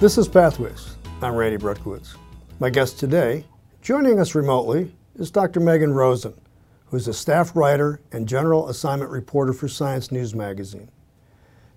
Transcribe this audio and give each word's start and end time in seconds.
This 0.00 0.16
is 0.16 0.28
Pathways. 0.28 0.96
I'm 1.20 1.34
Randy 1.34 1.58
Brutkiewicz. 1.58 2.16
My 2.58 2.70
guest 2.70 2.98
today, 2.98 3.44
joining 3.82 4.18
us 4.18 4.34
remotely, 4.34 4.94
is 5.16 5.30
Dr. 5.30 5.60
Meghan 5.60 5.94
Rosen, 5.94 6.32
who 6.86 6.96
is 6.96 7.06
a 7.06 7.12
staff 7.12 7.54
writer 7.54 8.00
and 8.10 8.26
general 8.26 8.70
assignment 8.70 9.10
reporter 9.10 9.52
for 9.52 9.68
Science 9.68 10.10
News 10.10 10.34
magazine. 10.34 10.90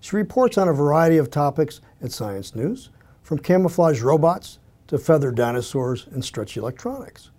She 0.00 0.16
reports 0.16 0.56
on 0.56 0.68
a 0.68 0.72
variety 0.72 1.18
of 1.18 1.30
topics 1.30 1.82
at 2.02 2.12
Science 2.12 2.54
News, 2.54 2.88
from 3.20 3.40
camouflage 3.40 4.00
robots 4.00 4.58
to 4.86 4.96
feathered 4.96 5.34
dinosaurs 5.34 6.06
and 6.10 6.24
stretchy 6.24 6.60
electronics. 6.60 7.30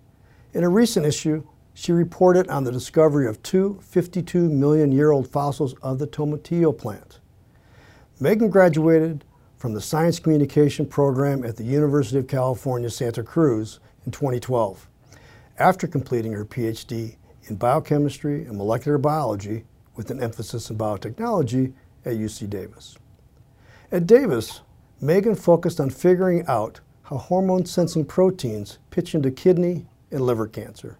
In 0.54 0.62
a 0.62 0.68
recent 0.68 1.04
issue, 1.04 1.42
she 1.74 1.90
reported 1.90 2.46
on 2.46 2.62
the 2.62 2.70
discovery 2.70 3.26
of 3.26 3.42
two 3.42 3.80
52 3.82 4.48
million 4.50 4.92
year 4.92 5.10
old 5.10 5.26
fossils 5.26 5.74
of 5.82 5.98
the 5.98 6.06
tomatillo 6.06 6.78
plant. 6.78 7.18
Meghan 8.20 8.50
graduated 8.50 9.24
from 9.56 9.72
the 9.72 9.80
Science 9.80 10.18
Communication 10.18 10.86
Program 10.86 11.44
at 11.44 11.56
the 11.56 11.64
University 11.64 12.18
of 12.18 12.26
California, 12.26 12.90
Santa 12.90 13.22
Cruz 13.22 13.80
in 14.04 14.12
2012, 14.12 14.88
after 15.58 15.86
completing 15.86 16.32
her 16.32 16.44
PhD 16.44 17.16
in 17.44 17.56
biochemistry 17.56 18.44
and 18.44 18.58
molecular 18.58 18.98
biology 18.98 19.64
with 19.94 20.10
an 20.10 20.22
emphasis 20.22 20.68
in 20.68 20.76
biotechnology 20.76 21.72
at 22.04 22.14
UC 22.16 22.50
Davis. 22.50 22.98
At 23.90 24.06
Davis, 24.06 24.60
Meghan 25.02 25.38
focused 25.38 25.80
on 25.80 25.90
figuring 25.90 26.44
out 26.46 26.80
how 27.04 27.16
hormone 27.16 27.64
sensing 27.64 28.04
proteins 28.04 28.78
pitch 28.90 29.14
into 29.14 29.30
kidney 29.30 29.86
and 30.10 30.20
liver 30.20 30.46
cancer. 30.46 30.98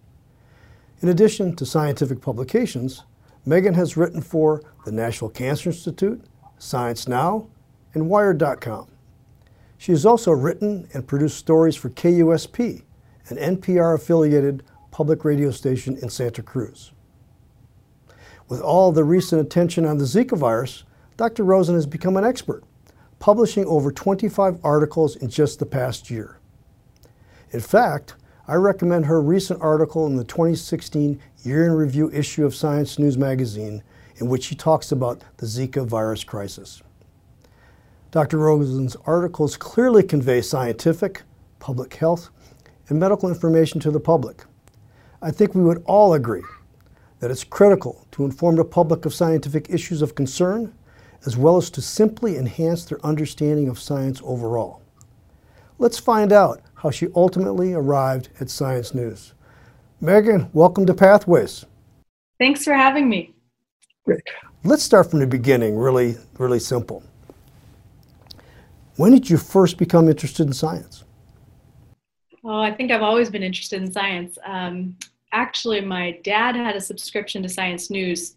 In 1.03 1.09
addition 1.09 1.55
to 1.57 1.67
scientific 1.67 2.23
publications, 2.23 3.03
Meghan 3.47 3.75
has 3.75 3.97
written 3.97 4.23
for 4.23 4.63
the 4.85 4.93
National 4.93 5.29
Cancer 5.31 5.71
Institute, 5.71 6.25
Science 6.59 7.07
Now, 7.07 7.49
and 7.97 8.11
Wired.com. 8.11 8.89
She 9.79 9.93
has 9.93 10.05
also 10.05 10.31
written 10.31 10.87
and 10.93 11.09
produced 11.09 11.39
stories 11.39 11.77
for 11.77 11.89
KUSP, 11.89 12.83
an 13.29 13.57
NPR 13.57 13.95
affiliated 13.95 14.63
public 14.91 15.25
radio 15.25 15.51
station 15.51 15.97
in 15.97 16.11
Santa 16.11 16.43
Cruz. 16.43 16.93
With 18.49 18.61
all 18.61 18.93
the 18.93 19.03
recent 19.03 19.41
attention 19.41 19.87
on 19.87 19.97
the 19.97 20.05
Zika 20.05 20.37
virus, 20.37 20.85
Dr. 21.17 21.43
Rosen 21.43 21.75
has 21.75 21.87
become 21.87 22.19
an 22.19 22.25
expert, 22.25 22.65
publishing 23.19 23.65
over 23.65 23.91
25 23.91 24.59
articles 24.63 25.17
in 25.17 25.31
just 25.31 25.59
the 25.59 25.65
past 25.65 26.11
year. 26.11 26.39
In 27.51 27.61
fact, 27.61 28.15
I 28.47 28.57
recommend 28.57 29.07
her 29.07 29.23
recent 29.23 29.63
article 29.63 30.07
in 30.07 30.17
the 30.17 30.25
2016 30.25 31.19
Year 31.45 31.65
in 31.65 31.73
Review 31.73 32.11
issue 32.11 32.45
of 32.45 32.55
Science 32.55 32.99
News 32.99 33.17
magazine, 33.17 33.83
in 34.17 34.29
which 34.29 34.45
she 34.45 34.55
talks 34.55 34.93
about 34.93 35.23
the 35.39 35.47
Zika 35.47 35.87
virus 35.87 36.25
crisis. 36.25 36.83
Dr. 38.17 38.39
Rosen's 38.39 38.97
articles 39.05 39.59
clearly 39.59 40.03
convey 40.03 40.41
scientific, 40.41 41.21
public 41.59 41.93
health, 41.97 42.31
and 42.89 42.99
medical 42.99 43.29
information 43.29 43.79
to 43.81 43.91
the 43.91 44.01
public. 44.01 44.45
I 45.21 45.31
think 45.31 45.55
we 45.55 45.63
would 45.63 45.83
all 45.85 46.15
agree 46.15 46.41
that 47.21 47.31
it's 47.31 47.45
critical 47.45 48.07
to 48.13 48.25
inform 48.25 48.57
the 48.57 48.65
public 48.65 49.05
of 49.05 49.13
scientific 49.13 49.69
issues 49.69 50.01
of 50.01 50.15
concern, 50.15 50.73
as 51.27 51.37
well 51.37 51.59
as 51.59 51.69
to 51.69 51.83
simply 51.83 52.39
enhance 52.39 52.87
their 52.87 53.05
understanding 53.05 53.69
of 53.69 53.79
science 53.79 54.23
overall. 54.25 54.81
Let's 55.77 55.99
find 55.99 56.33
out 56.33 56.63
how 56.77 56.91
she 56.91 57.09
ultimately 57.15 57.75
arrived 57.75 58.31
at 58.41 58.49
Science 58.49 58.95
News. 58.95 59.35
Meghan, 60.03 60.49
welcome 60.55 60.87
to 60.87 60.95
Pathways. 60.95 61.67
Thanks 62.39 62.65
for 62.65 62.73
having 62.73 63.11
me. 63.11 63.35
Great. 64.07 64.23
Let's 64.65 64.85
start 64.85 65.11
from 65.11 65.19
the 65.19 65.27
beginning, 65.27 65.77
really, 65.77 66.17
really 66.39 66.61
simple. 66.61 67.03
When 68.97 69.13
did 69.13 69.29
you 69.29 69.37
first 69.37 69.77
become 69.77 70.09
interested 70.09 70.47
in 70.47 70.53
science? 70.53 71.05
Oh, 72.43 72.61
I 72.61 72.73
think 72.73 72.91
I've 72.91 73.03
always 73.03 73.29
been 73.29 73.43
interested 73.43 73.83
in 73.83 73.93
science. 73.93 74.39
Um, 74.45 74.97
actually, 75.33 75.81
my 75.81 76.19
dad 76.25 76.57
had 76.57 76.77
a 76.77 76.81
subscription 76.81 77.43
to 77.43 77.49
Science 77.49 77.91
News 77.91 78.37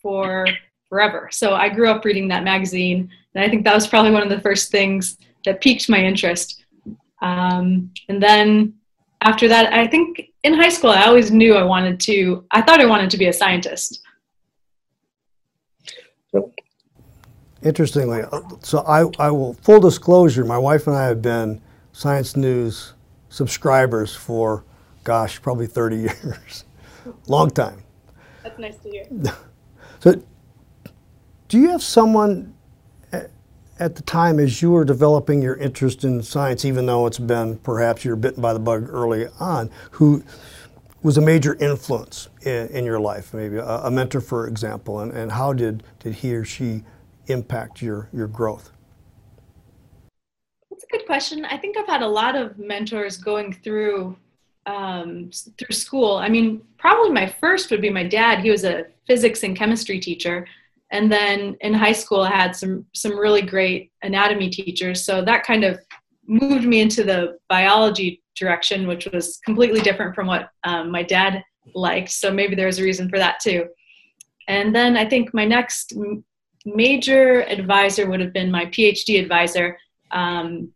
for 0.00 0.46
forever. 0.88 1.30
So 1.32 1.54
I 1.54 1.68
grew 1.68 1.88
up 1.88 2.04
reading 2.04 2.28
that 2.28 2.44
magazine, 2.44 3.10
and 3.34 3.44
I 3.44 3.48
think 3.48 3.64
that 3.64 3.74
was 3.74 3.86
probably 3.86 4.10
one 4.10 4.22
of 4.22 4.28
the 4.28 4.40
first 4.40 4.70
things 4.70 5.18
that 5.44 5.60
piqued 5.60 5.88
my 5.88 5.98
interest. 5.98 6.64
Um, 7.22 7.90
and 8.08 8.22
then 8.22 8.74
after 9.22 9.48
that, 9.48 9.72
I 9.72 9.86
think 9.86 10.30
in 10.42 10.54
high 10.54 10.68
school, 10.68 10.90
I 10.90 11.04
always 11.04 11.30
knew 11.30 11.54
I 11.54 11.62
wanted 11.62 11.98
to, 12.00 12.44
I 12.50 12.62
thought 12.62 12.80
I 12.80 12.86
wanted 12.86 13.10
to 13.10 13.18
be 13.18 13.28
a 13.28 13.32
scientist. 13.32 14.00
Interestingly, 17.62 18.22
uh, 18.22 18.40
so 18.62 18.80
I, 18.80 19.08
I 19.24 19.30
will, 19.30 19.54
full 19.54 19.80
disclosure, 19.80 20.44
my 20.44 20.58
wife 20.58 20.86
and 20.86 20.96
I 20.96 21.06
have 21.06 21.22
been 21.22 21.60
Science 21.92 22.36
News 22.36 22.94
subscribers 23.28 24.14
for, 24.14 24.64
gosh, 25.04 25.40
probably 25.40 25.66
30 25.66 25.96
years. 26.24 26.64
Long 27.28 27.50
time. 27.50 27.82
That's 28.42 28.58
nice 28.58 28.76
to 28.78 28.90
hear. 28.90 29.06
So, 30.00 30.20
do 31.46 31.60
you 31.60 31.68
have 31.68 31.84
someone 31.84 32.52
at 33.82 33.96
the 33.96 34.02
time 34.02 34.38
as 34.38 34.62
you 34.62 34.70
were 34.70 34.84
developing 34.84 35.42
your 35.42 35.56
interest 35.56 36.04
in 36.04 36.22
science, 36.22 36.64
even 36.64 36.86
though 36.86 37.06
it's 37.06 37.18
been 37.18 37.58
perhaps 37.58 38.04
you're 38.04 38.14
bitten 38.14 38.40
by 38.40 38.52
the 38.52 38.60
bug 38.60 38.88
early 38.88 39.26
on, 39.40 39.70
who 39.92 40.22
was 41.02 41.18
a 41.18 41.20
major 41.20 41.56
influence 41.56 42.28
in, 42.42 42.68
in 42.68 42.84
your 42.84 43.00
life, 43.00 43.34
maybe 43.34 43.56
a, 43.56 43.64
a, 43.64 43.90
mentor, 43.90 44.20
for 44.20 44.46
example, 44.46 45.00
and, 45.00 45.10
and 45.12 45.32
how 45.32 45.52
did, 45.52 45.82
did 45.98 46.14
he 46.14 46.32
or 46.32 46.44
she 46.44 46.84
impact 47.26 47.82
your, 47.82 48.08
your 48.12 48.26
growth? 48.26 48.72
That's 50.70 50.84
a 50.84 50.98
good 50.98 51.06
question. 51.06 51.44
I 51.44 51.56
think 51.58 51.76
I've 51.76 51.86
had 51.86 52.02
a 52.02 52.08
lot 52.08 52.34
of 52.36 52.58
mentors 52.58 53.16
going 53.16 53.52
through 53.52 54.16
um, 54.64 55.30
through 55.58 55.74
school. 55.74 56.16
I 56.16 56.28
mean, 56.28 56.62
probably 56.78 57.10
my 57.10 57.26
first 57.26 57.70
would 57.70 57.80
be 57.80 57.90
my 57.90 58.04
dad. 58.04 58.40
He 58.40 58.50
was 58.50 58.64
a 58.64 58.86
physics 59.08 59.42
and 59.42 59.56
chemistry 59.56 59.98
teacher, 59.98 60.46
and 60.92 61.10
then 61.10 61.56
in 61.60 61.74
high 61.74 61.92
school, 61.92 62.20
I 62.20 62.30
had 62.30 62.54
some 62.54 62.86
some 62.92 63.18
really 63.18 63.42
great 63.42 63.90
anatomy 64.02 64.50
teachers. 64.50 65.04
So 65.04 65.24
that 65.24 65.44
kind 65.44 65.64
of 65.64 65.80
moved 66.26 66.64
me 66.64 66.80
into 66.80 67.02
the 67.02 67.38
biology 67.48 68.22
direction, 68.36 68.86
which 68.86 69.06
was 69.12 69.38
completely 69.44 69.80
different 69.80 70.14
from 70.14 70.26
what 70.26 70.50
um, 70.64 70.90
my 70.90 71.02
dad 71.02 71.42
liked. 71.74 72.10
So 72.10 72.32
maybe 72.32 72.54
there's 72.54 72.78
a 72.78 72.84
reason 72.84 73.08
for 73.08 73.18
that 73.18 73.40
too. 73.40 73.66
And 74.48 74.74
then 74.74 74.96
I 74.96 75.08
think 75.08 75.32
my 75.34 75.44
next 75.44 75.92
major 76.64 77.42
advisor 77.42 78.08
would 78.08 78.20
have 78.20 78.32
been 78.32 78.50
my 78.50 78.66
PhD 78.66 79.20
advisor. 79.20 79.78
Um, 80.10 80.72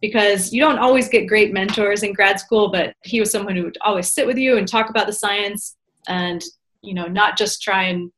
because 0.00 0.52
you 0.52 0.60
don't 0.60 0.78
always 0.78 1.08
get 1.08 1.26
great 1.26 1.52
mentors 1.52 2.02
in 2.02 2.12
grad 2.12 2.40
school, 2.40 2.70
but 2.70 2.94
he 3.04 3.20
was 3.20 3.30
someone 3.30 3.54
who 3.54 3.64
would 3.64 3.78
always 3.82 4.08
sit 4.08 4.26
with 4.26 4.38
you 4.38 4.56
and 4.56 4.66
talk 4.66 4.88
about 4.88 5.06
the 5.06 5.12
science 5.12 5.76
and, 6.08 6.42
you 6.82 6.94
know, 6.94 7.06
not 7.06 7.36
just 7.36 7.62
try 7.62 7.84
and 7.84 8.10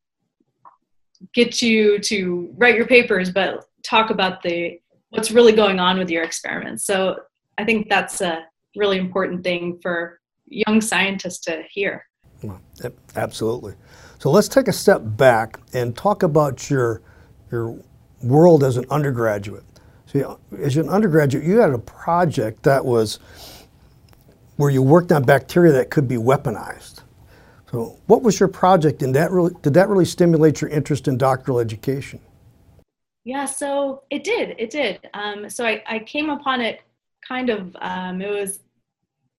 get 1.35 1.61
you 1.61 1.99
to 1.99 2.53
write 2.57 2.77
your 2.77 2.87
papers, 2.87 3.31
but 3.31 3.65
talk 3.83 4.11
about 4.11 4.43
the 4.43 4.79
what's 5.11 5.31
really 5.31 5.53
going 5.53 5.79
on 5.79 5.99
with 5.99 6.09
your 6.09 6.23
experiments. 6.23 6.87
So 6.87 7.17
I 7.59 7.65
think 7.65 7.89
that's 7.89 8.21
a 8.21 8.45
really 8.77 8.99
important 8.99 9.45
thing 9.45 9.79
for 9.83 10.21
young 10.47 10.81
scientists 10.81 11.41
to 11.41 11.63
hear. 11.71 12.07
Absolutely. 13.17 13.75
So 14.23 14.31
let's 14.31 14.47
take 14.47 14.69
a 14.69 14.73
step 14.73 15.01
back 15.03 15.59
and 15.73 15.97
talk 15.97 16.23
about 16.23 16.71
your 16.71 17.03
your 17.51 17.77
world 18.23 18.63
as 18.63 18.77
an 18.77 18.85
undergraduate. 18.89 19.65
So 20.07 20.39
as 20.61 20.77
an 20.77 20.89
undergraduate, 20.89 21.45
you 21.45 21.59
had 21.59 21.71
a 21.71 21.79
project 21.79 22.63
that 22.63 22.85
was 22.85 23.19
where 24.59 24.71
you 24.71 24.81
worked 24.81 25.11
on 25.11 25.25
bacteria 25.25 25.73
that 25.73 25.91
could 25.91 26.07
be 26.07 26.15
weaponized. 26.15 27.01
So 27.73 27.99
what 28.07 28.23
was 28.23 28.39
your 28.39 28.49
project 28.49 29.03
and 29.03 29.13
that 29.17 29.33
really 29.33 29.57
did 29.61 29.75
that 29.75 29.89
really 29.89 30.05
stimulate 30.05 30.61
your 30.61 30.71
interest 30.71 31.09
in 31.09 31.19
doctoral 31.19 31.59
education? 31.59 32.21
Yeah, 33.25 33.47
so 33.47 34.05
it 34.09 34.23
did. 34.23 34.55
It 34.57 34.71
did. 34.71 35.01
Um, 35.15 35.51
so 35.51 35.67
I, 35.67 35.83
I 35.89 35.99
came 35.99 36.31
upon 36.31 36.61
it 36.61 36.83
kind 37.27 37.51
of 37.51 37.77
um, 37.81 38.23
it 38.23 38.31
was 38.31 38.61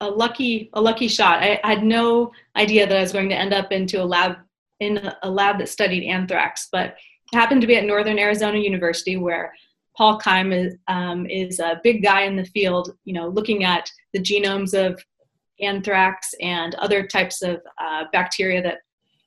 a 0.01 0.09
lucky 0.09 0.69
a 0.73 0.81
lucky 0.81 1.07
shot. 1.07 1.41
I, 1.41 1.61
I, 1.63 1.75
had 1.75 1.85
no 1.85 2.33
idea 2.57 2.85
that 2.85 2.97
I 2.97 2.99
was 2.99 3.13
going 3.13 3.29
to 3.29 3.35
end 3.35 3.53
up 3.53 3.71
into 3.71 4.03
a 4.03 4.03
lab 4.03 4.35
in 4.83 5.11
a 5.23 5.29
lab 5.29 5.57
that 5.59 5.69
studied 5.69 6.07
anthrax, 6.07 6.69
but 6.71 6.95
happened 7.33 7.61
to 7.61 7.67
be 7.67 7.75
at 7.75 7.85
Northern 7.85 8.19
Arizona 8.19 8.57
University 8.59 9.17
where 9.17 9.53
Paul 9.97 10.19
Keim 10.19 10.51
is, 10.51 10.75
um, 10.87 11.25
is 11.27 11.59
a 11.59 11.79
big 11.83 12.03
guy 12.03 12.23
in 12.23 12.35
the 12.35 12.45
field, 12.45 12.95
you 13.05 13.13
know, 13.13 13.27
looking 13.27 13.63
at 13.63 13.89
the 14.13 14.19
genomes 14.19 14.73
of 14.73 15.03
anthrax 15.61 16.33
and 16.41 16.75
other 16.75 17.05
types 17.05 17.41
of 17.41 17.61
uh, 17.81 18.05
bacteria 18.11 18.61
that 18.61 18.79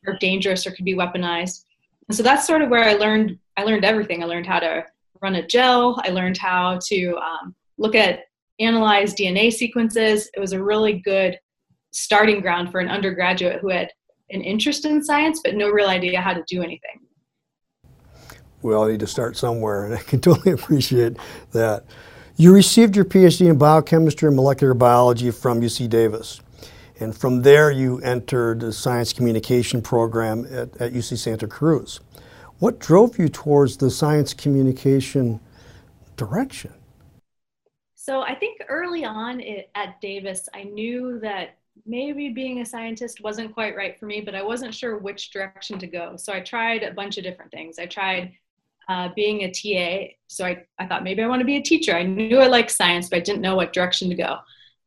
are 0.07 0.17
dangerous 0.19 0.67
or 0.67 0.73
could 0.73 0.85
be 0.85 0.95
weaponized. 0.95 1.65
And 2.09 2.17
so 2.17 2.23
that's 2.23 2.47
sort 2.47 2.63
of 2.63 2.69
where 2.69 2.85
I 2.85 2.95
learned. 2.95 3.39
I 3.57 3.63
learned 3.63 3.85
everything. 3.85 4.23
I 4.23 4.27
learned 4.27 4.47
how 4.47 4.61
to 4.61 4.85
run 5.23 5.37
a 5.37 5.47
gel. 5.47 6.01
I 6.05 6.11
learned 6.11 6.39
how 6.39 6.79
to 6.89 7.17
um, 7.17 7.55
look 7.79 7.95
at 7.95 8.21
analyze 8.61 9.15
DNA 9.15 9.53
sequences. 9.53 10.31
It 10.35 10.41
was 10.41 10.53
a 10.53 10.63
really 10.63 11.01
good 11.01 11.39
starting 11.93 12.41
ground 12.41 12.71
for 12.71 12.81
an 12.81 12.89
undergraduate 12.89 13.61
who 13.61 13.71
had 13.71 13.91
an 14.31 14.41
interest 14.41 14.85
in 14.85 15.03
science 15.03 15.41
but 15.43 15.55
no 15.55 15.69
real 15.69 15.89
idea 15.89 16.21
how 16.21 16.33
to 16.33 16.43
do 16.47 16.63
anything. 16.63 17.01
We 18.63 18.75
all 18.75 18.87
need 18.87 19.01
to 19.01 19.07
start 19.07 19.37
somewhere, 19.37 19.85
and 19.85 19.95
I 19.95 19.99
can 19.99 20.21
totally 20.29 20.53
appreciate 20.53 21.17
that. 21.53 21.85
You 22.37 22.53
received 22.53 22.97
your 22.97 23.05
PhD 23.05 23.49
in 23.49 23.57
biochemistry 23.57 24.27
and 24.27 24.37
molecular 24.37 24.75
biology 24.75 25.31
from 25.31 25.61
UC 25.61 25.89
Davis. 25.89 26.41
And 26.99 27.17
from 27.17 27.43
there, 27.43 27.71
you 27.71 27.99
entered 28.01 28.61
the 28.61 28.73
science 28.73 29.13
communication 29.13 29.83
program 29.83 30.45
at, 30.47 30.77
at 30.81 30.93
UC 30.93 31.19
Santa 31.19 31.47
Cruz. 31.47 32.01
What 32.59 32.79
drove 32.79 33.19
you 33.19 33.29
towards 33.29 33.77
the 33.77 33.91
science 33.91 34.33
communication 34.33 35.41
direction? 36.17 36.73
So 37.95 38.23
I 38.23 38.35
think 38.35 38.63
early 38.69 39.05
on 39.05 39.41
it, 39.41 39.71
at 39.75 40.01
Davis, 40.01 40.49
I 40.55 40.63
knew 40.63 41.19
that 41.21 41.57
maybe 41.85 42.31
being 42.31 42.61
a 42.61 42.67
scientist 42.67 43.21
wasn't 43.23 43.53
quite 43.53 43.77
right 43.77 43.99
for 43.99 44.07
me, 44.07 44.21
but 44.21 44.35
I 44.35 44.43
wasn't 44.43 44.75
sure 44.75 44.99
which 44.99 45.31
direction 45.31 45.79
to 45.79 45.87
go. 45.87 46.17
So 46.17 46.33
I 46.33 46.41
tried 46.41 46.83
a 46.83 46.93
bunch 46.93 47.19
of 47.19 47.25
different 47.25 47.51
things. 47.51 47.79
I 47.79 47.87
tried 47.87 48.33
uh, 48.89 49.09
being 49.15 49.43
a 49.43 49.51
TA. 49.51 50.13
So 50.29 50.45
I, 50.47 50.65
I 50.79 50.87
thought 50.87 51.05
maybe 51.05 51.23
I 51.23 51.27
want 51.27 51.41
to 51.41 51.47
be 51.47 51.57
a 51.57 51.63
teacher. 51.63 51.95
I 51.95 52.05
knew 52.05 52.39
I 52.39 52.47
liked 52.47 52.71
science, 52.71 53.09
but 53.09 53.17
I 53.17 53.21
didn't 53.21 53.43
know 53.43 53.57
what 53.57 53.73
direction 53.73 54.09
to 54.09 54.15
go. 54.15 54.39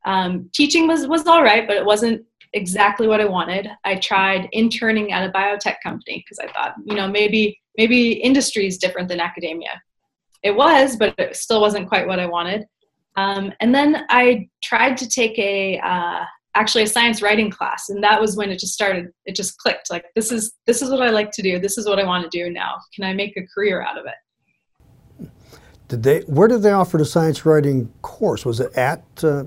Um, 0.06 0.50
teaching 0.54 0.88
was, 0.88 1.08
was 1.08 1.28
all 1.28 1.44
right, 1.44 1.68
but 1.68 1.76
it 1.76 1.86
wasn't 1.86 2.26
exactly 2.54 3.08
what 3.08 3.22
I 3.22 3.26
wanted. 3.26 3.70
I 3.84 3.96
tried 3.96 4.50
interning 4.54 5.12
at 5.12 5.28
a 5.30 5.32
biotech 5.32 5.76
company 5.84 6.24
because 6.26 6.40
I 6.40 6.52
thought, 6.52 6.76
you 6.86 6.96
know, 6.96 7.08
maybe 7.08 7.60
maybe 7.78 8.12
industry 8.12 8.68
is 8.68 8.78
different 8.78 9.08
than 9.08 9.22
academia. 9.22 9.82
It 10.44 10.52
was, 10.52 10.98
but 10.98 11.16
it 11.18 11.36
still 11.36 11.62
wasn't 11.62 11.88
quite 11.88 12.08
what 12.08 12.20
I 12.20 12.26
wanted. 12.26 12.66
Um, 13.16 13.54
and 13.60 13.74
then 13.74 14.06
I 14.10 14.50
tried 14.62 14.98
to 14.98 15.08
take 15.08 15.38
a 15.40 15.80
uh, 15.80 16.24
actually 16.60 16.84
a 16.84 16.88
science 16.88 17.22
writing 17.22 17.50
class, 17.50 17.90
and 17.90 18.04
that 18.04 18.20
was 18.20 18.36
when 18.36 18.52
it 18.52 18.60
just 18.60 18.74
started. 18.74 19.12
It 19.26 19.36
just 19.36 19.58
clicked. 19.58 19.90
Like 19.90 20.06
this 20.16 20.32
is 20.32 20.54
this 20.68 20.82
is 20.82 20.92
what 20.92 21.02
I 21.02 21.10
like 21.10 21.32
to 21.32 21.42
do. 21.42 21.58
This 21.58 21.78
is 21.78 21.88
what 21.88 22.00
I 22.00 22.04
want 22.04 22.30
to 22.30 22.38
do 22.38 22.52
now. 22.52 22.76
Can 22.94 23.06
I 23.06 23.14
make 23.14 23.38
a 23.38 23.48
career 23.54 23.82
out 23.82 23.98
of 23.98 24.06
it? 24.06 25.30
Did 25.88 26.04
they? 26.04 26.20
Where 26.22 26.48
did 26.48 26.62
they 26.62 26.72
offer 26.72 26.98
the 26.98 27.06
science 27.06 27.46
writing 27.46 27.92
course? 28.02 28.46
Was 28.46 28.60
it 28.60 28.74
at, 28.76 29.04
uh, 29.24 29.46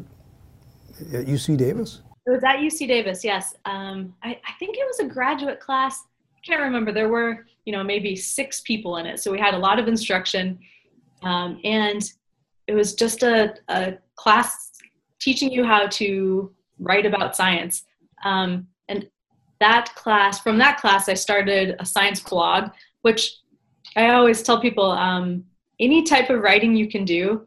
at 1.13 1.27
UC 1.27 1.57
Davis? 1.59 2.01
It 2.27 2.31
was 2.31 2.43
at 2.43 2.57
UC 2.57 2.89
Davis. 2.89 3.23
Yes, 3.23 3.55
um, 3.67 4.15
I, 4.23 4.31
I 4.31 4.53
think 4.59 4.77
it 4.77 4.87
was 4.87 5.01
a 5.01 5.05
graduate 5.05 5.61
class. 5.61 6.03
I 6.37 6.41
can't 6.47 6.63
remember. 6.63 6.93
There 6.93 7.11
were 7.11 7.47
you 7.67 7.73
know 7.73 7.85
maybe 7.85 8.17
six 8.17 8.63
people 8.63 8.97
in 8.97 9.07
it, 9.07 9.21
so 9.21 9.31
we 9.31 9.39
had 9.39 9.55
a 9.55 9.59
lot 9.59 9.79
of 9.79 9.87
instruction, 9.87 10.59
um, 11.23 11.61
and 11.63 12.03
it 12.67 12.75
was 12.75 12.95
just 12.95 13.23
a, 13.23 13.55
a 13.69 13.99
class 14.17 14.73
teaching 15.21 15.53
you 15.53 15.65
how 15.65 15.87
to 15.87 16.53
write 16.83 17.07
about 17.07 17.37
science. 17.37 17.85
Um, 18.25 18.67
and 18.89 19.09
that 19.61 19.95
class, 19.95 20.41
from 20.41 20.59
that 20.59 20.81
class, 20.81 21.09
I 21.09 21.15
started 21.15 21.77
a 21.79 21.87
science 21.87 22.21
blog, 22.21 22.71
which 23.03 23.37
I 23.97 24.11
always 24.11 24.43
tell 24.43 24.61
people 24.61 24.91
um, 24.91 25.45
any 25.81 26.03
type 26.03 26.31
of 26.31 26.41
writing 26.41 26.75
you 26.75 26.89
can 26.89 27.05
do 27.05 27.47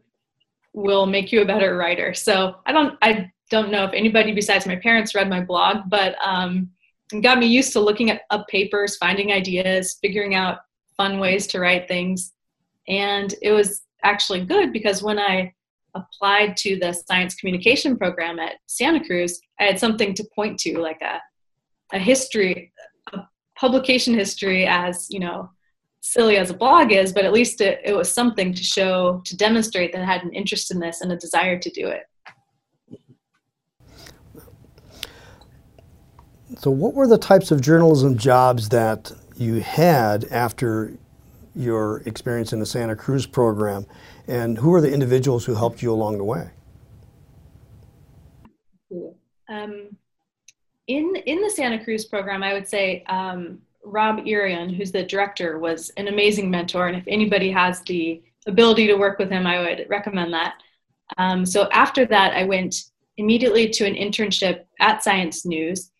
will 0.72 1.06
make 1.06 1.32
you 1.32 1.42
a 1.42 1.46
better 1.46 1.76
writer. 1.76 2.14
So 2.14 2.56
I 2.66 2.72
don't, 2.72 2.98
I 3.02 3.30
don't 3.50 3.70
know 3.70 3.84
if 3.84 3.92
anybody 3.92 4.32
besides 4.32 4.66
my 4.66 4.76
parents 4.76 5.14
read 5.14 5.28
my 5.28 5.40
blog, 5.40 5.88
but 5.88 6.16
um, 6.24 6.70
it 7.12 7.22
got 7.22 7.38
me 7.38 7.46
used 7.46 7.72
to 7.72 7.80
looking 7.80 8.10
at 8.10 8.22
up 8.30 8.46
papers, 8.48 8.96
finding 8.96 9.32
ideas, 9.32 9.98
figuring 10.00 10.34
out 10.34 10.58
fun 10.96 11.18
ways 11.18 11.46
to 11.48 11.60
write 11.60 11.88
things. 11.88 12.32
And 12.88 13.34
it 13.42 13.52
was 13.52 13.82
actually 14.02 14.44
good 14.44 14.72
because 14.72 15.02
when 15.02 15.18
I 15.18 15.52
applied 15.96 16.56
to 16.58 16.78
the 16.78 16.92
science 16.92 17.34
communication 17.34 17.96
program 17.96 18.38
at 18.38 18.56
Santa 18.66 19.04
Cruz, 19.04 19.40
I 19.60 19.64
had 19.64 19.78
something 19.78 20.14
to 20.14 20.24
point 20.34 20.58
to, 20.60 20.78
like 20.78 21.00
a, 21.02 21.20
a 21.94 21.98
history, 21.98 22.72
a 23.12 23.20
publication 23.58 24.14
history, 24.14 24.66
as 24.66 25.06
you 25.10 25.20
know, 25.20 25.50
silly 26.00 26.36
as 26.36 26.50
a 26.50 26.54
blog 26.54 26.92
is, 26.92 27.12
but 27.12 27.24
at 27.24 27.32
least 27.32 27.60
it, 27.60 27.80
it 27.84 27.94
was 27.96 28.12
something 28.12 28.54
to 28.54 28.62
show, 28.62 29.22
to 29.24 29.36
demonstrate 29.36 29.92
that 29.92 30.02
I 30.02 30.04
had 30.04 30.22
an 30.22 30.32
interest 30.32 30.70
in 30.70 30.78
this 30.78 31.00
and 31.00 31.10
a 31.10 31.16
desire 31.16 31.58
to 31.58 31.70
do 31.70 31.88
it. 31.88 32.04
So, 36.58 36.70
what 36.70 36.94
were 36.94 37.08
the 37.08 37.18
types 37.18 37.50
of 37.50 37.60
journalism 37.60 38.16
jobs 38.16 38.68
that 38.68 39.12
you 39.36 39.60
had 39.60 40.24
after 40.30 40.96
your 41.56 42.02
experience 42.06 42.52
in 42.52 42.60
the 42.60 42.66
Santa 42.66 42.94
Cruz 42.94 43.26
program, 43.26 43.86
and 44.28 44.58
who 44.58 44.72
are 44.74 44.80
the 44.80 44.92
individuals 44.92 45.44
who 45.44 45.54
helped 45.54 45.82
you 45.82 45.92
along 45.92 46.18
the 46.18 46.24
way? 46.24 46.50
Um, 49.48 49.96
in 50.88 51.16
in 51.26 51.40
the 51.40 51.50
Santa 51.50 51.82
Cruz 51.82 52.04
program, 52.04 52.42
I 52.42 52.52
would 52.52 52.68
say 52.68 53.04
um, 53.08 53.60
Rob 53.84 54.18
Irion, 54.26 54.74
who's 54.74 54.92
the 54.92 55.04
director, 55.04 55.58
was 55.58 55.90
an 55.96 56.08
amazing 56.08 56.50
mentor, 56.50 56.88
and 56.88 56.96
if 56.96 57.04
anybody 57.06 57.50
has 57.50 57.82
the 57.82 58.22
ability 58.46 58.86
to 58.86 58.94
work 58.94 59.18
with 59.18 59.30
him, 59.30 59.46
I 59.46 59.60
would 59.60 59.86
recommend 59.88 60.32
that. 60.32 60.54
Um, 61.18 61.46
so 61.46 61.68
after 61.70 62.04
that, 62.06 62.34
I 62.34 62.44
went 62.44 62.74
immediately 63.16 63.68
to 63.70 63.86
an 63.86 63.94
internship 63.94 64.64
at 64.80 65.04
Science 65.04 65.46
News, 65.46 65.92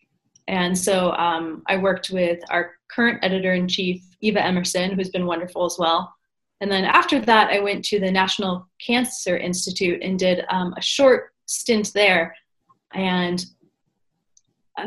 and 0.47 0.77
so 0.77 1.11
um, 1.13 1.63
I 1.67 1.77
worked 1.77 2.09
with 2.09 2.39
our 2.49 2.73
current 2.89 3.19
editor 3.21 3.53
in 3.53 3.67
chief, 3.67 4.03
Eva 4.21 4.43
Emerson, 4.43 4.91
who's 4.91 5.09
been 5.09 5.25
wonderful 5.25 5.65
as 5.65 5.77
well. 5.79 6.13
And 6.59 6.71
then 6.71 6.85
after 6.85 7.19
that, 7.21 7.51
I 7.51 7.59
went 7.59 7.85
to 7.85 7.99
the 7.99 8.11
National 8.11 8.67
Cancer 8.79 9.37
Institute 9.37 10.01
and 10.01 10.17
did 10.17 10.43
um, 10.49 10.73
a 10.75 10.81
short 10.81 11.33
stint 11.45 11.91
there. 11.93 12.35
And 12.93 13.45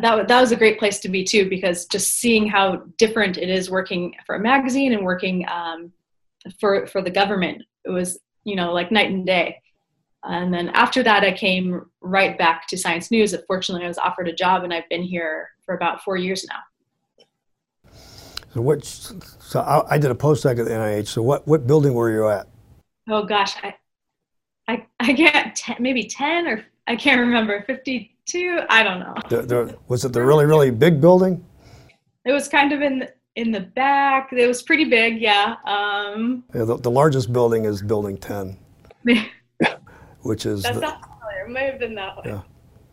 that, 0.01 0.29
that 0.29 0.41
was 0.41 0.53
a 0.53 0.57
great 0.57 0.79
place 0.79 0.99
to 1.01 1.09
be 1.09 1.25
too, 1.25 1.49
because 1.49 1.87
just 1.87 2.19
seeing 2.19 2.49
how 2.49 2.83
different 2.99 3.39
it 3.39 3.49
is 3.49 3.71
working 3.71 4.15
for 4.27 4.35
a 4.35 4.41
magazine 4.41 4.93
and 4.93 5.05
working 5.05 5.47
um, 5.49 5.93
for, 6.59 6.87
for 6.87 7.03
the 7.03 7.11
government, 7.11 7.63
it 7.85 7.91
was, 7.91 8.19
you 8.45 8.57
know, 8.57 8.73
like 8.73 8.91
night 8.91 9.11
and 9.11 9.27
day. 9.27 9.61
And 10.23 10.53
then 10.53 10.69
after 10.71 11.03
that, 11.03 11.25
I 11.25 11.33
came 11.33 11.87
right 12.01 12.37
back 12.37 12.67
to 12.69 12.77
Science 12.77 13.11
News. 13.11 13.35
Fortunately, 13.47 13.85
I 13.85 13.89
was 13.89 13.99
offered 13.99 14.29
a 14.29 14.35
job, 14.35 14.65
and 14.65 14.75
I've 14.75 14.89
been 14.91 15.03
here 15.03 15.49
for 15.65 15.75
about 15.75 16.03
four 16.03 16.17
years 16.17 16.45
now. 16.49 16.59
So 18.55 18.61
what? 18.61 18.85
So 18.85 19.61
I, 19.61 19.95
I 19.95 19.99
did 19.99 20.11
a 20.11 20.15
postdoc 20.15 20.59
at 20.59 20.65
the 20.65 20.71
NIH. 20.71 21.09
So 21.09 21.23
what? 21.23 21.47
What 21.47 21.67
building 21.67 21.95
were 21.95 22.11
you 22.11 22.29
at? 22.29 22.49
Oh 23.09 23.25
gosh, 23.25 23.55
I, 23.63 23.75
I, 24.69 24.87
I 24.99 25.13
get 25.13 25.55
ten, 25.57 25.77
maybe 25.79 26.05
ten 26.05 26.47
or 26.47 26.65
I 26.87 26.97
can't 26.97 27.21
remember. 27.21 27.63
Fifty-two. 27.67 28.63
I 28.69 28.83
don't 28.83 29.01
know. 29.01 29.15
The, 29.29 29.43
the, 29.43 29.79
was 29.89 30.05
it 30.05 30.13
the 30.13 30.23
really 30.23 30.47
really 30.47 30.71
big 30.71 31.01
building? 31.01 31.45
It 32.25 32.33
was 32.33 32.49
kind 32.49 32.73
of 32.73 32.83
in 32.83 33.09
in 33.37 33.53
the 33.53 33.61
back. 33.61 34.33
It 34.33 34.47
was 34.47 34.63
pretty 34.63 34.85
big. 34.85 35.21
Yeah. 35.21 35.57
Um, 35.65 36.45
yeah 36.55 36.65
the, 36.65 36.77
the 36.77 36.91
largest 36.91 37.33
building 37.33 37.65
is 37.65 37.83
Building 37.83 38.19
Ten, 38.19 38.59
which 40.23 40.45
is. 40.45 40.65
That's 40.65 40.75
the, 40.75 40.81
not 40.81 41.03
familiar. 41.03 41.47
It 41.47 41.51
might 41.51 41.71
have 41.71 41.79
been 41.79 41.95
that 41.95 42.17
way. 42.17 42.23
Yeah. 42.27 42.43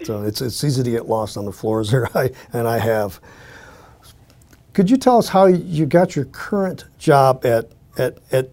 So 0.06 0.22
it's 0.22 0.42
it's 0.42 0.64
easy 0.64 0.84
to 0.84 0.92
get 0.92 1.08
lost 1.08 1.38
on 1.38 1.46
the 1.46 1.52
floors 1.52 1.90
there, 1.92 2.16
I, 2.16 2.30
and 2.54 2.68
I 2.68 2.78
have. 2.78 3.20
Could 4.78 4.92
you 4.92 4.98
tell 4.98 5.18
us 5.18 5.30
how 5.30 5.48
you 5.48 5.88
got 5.88 6.16
your 6.16 6.26
current 6.26 6.86
job 7.00 7.44
at 7.44 7.72
at 7.98 8.20
at 8.32 8.52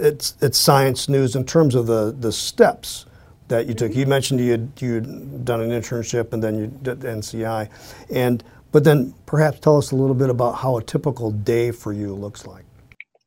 at, 0.00 0.32
at 0.40 0.54
Science 0.54 1.08
News 1.08 1.34
in 1.34 1.44
terms 1.44 1.74
of 1.74 1.88
the 1.88 2.14
the 2.16 2.30
steps 2.30 3.04
that 3.48 3.66
you 3.66 3.74
took? 3.74 3.92
You 3.92 4.06
mentioned 4.06 4.38
you 4.38 4.70
you'd 4.78 5.44
done 5.44 5.60
an 5.60 5.70
internship 5.70 6.32
and 6.32 6.40
then 6.40 6.56
you 6.56 6.68
did 6.68 7.00
NCI, 7.00 7.68
and 8.10 8.44
but 8.70 8.84
then 8.84 9.12
perhaps 9.26 9.58
tell 9.58 9.76
us 9.76 9.90
a 9.90 9.96
little 9.96 10.14
bit 10.14 10.30
about 10.30 10.52
how 10.52 10.76
a 10.76 10.84
typical 10.84 11.32
day 11.32 11.72
for 11.72 11.92
you 11.92 12.14
looks 12.14 12.46
like. 12.46 12.64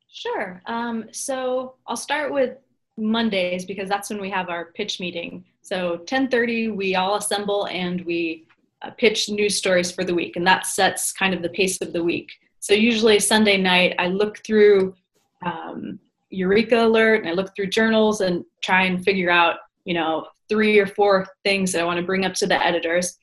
Sure. 0.10 0.62
Um, 0.66 1.10
so 1.12 1.76
I'll 1.88 1.98
start 1.98 2.32
with 2.32 2.56
Mondays 2.96 3.66
because 3.66 3.90
that's 3.90 4.10
when 4.10 4.22
we 4.22 4.30
have 4.30 4.48
our 4.48 4.72
pitch 4.76 5.02
meeting. 5.02 5.44
So 5.62 5.98
10:30 6.06 6.74
we 6.74 6.96
all 6.96 7.16
assemble 7.16 7.66
and 7.66 8.00
we 8.06 8.48
uh, 8.82 8.92
pitch 8.92 9.30
news 9.30 9.58
stories 9.58 9.92
for 9.92 10.04
the 10.04 10.14
week, 10.14 10.36
and 10.36 10.46
that 10.48 10.66
sets 10.66 11.12
kind 11.12 11.34
of 11.34 11.42
the 11.42 11.50
pace 11.50 11.82
of 11.82 11.94
the 11.94 12.04
week. 12.04 12.32
So 12.60 12.74
usually 12.74 13.20
Sunday 13.20 13.58
night, 13.58 13.96
I 14.00 14.08
look 14.08 14.44
through 14.46 14.94
um, 15.46 16.00
EurekAlert 16.34 17.20
and 17.20 17.30
I 17.30 17.34
look 17.34 17.56
through 17.56 17.68
journals 17.68 18.22
and 18.22 18.44
try 18.64 18.84
and 18.84 19.04
figure 19.04 19.32
out, 19.32 19.58
you 19.86 19.94
know, 19.94 20.28
three 20.50 20.80
or 20.80 20.88
four 20.88 21.28
things 21.44 21.72
that 21.72 21.82
I 21.82 21.86
want 21.86 22.00
to 22.00 22.06
bring 22.06 22.26
up 22.26 22.34
to 22.36 22.48
the 22.48 22.64
editors. 22.64 23.18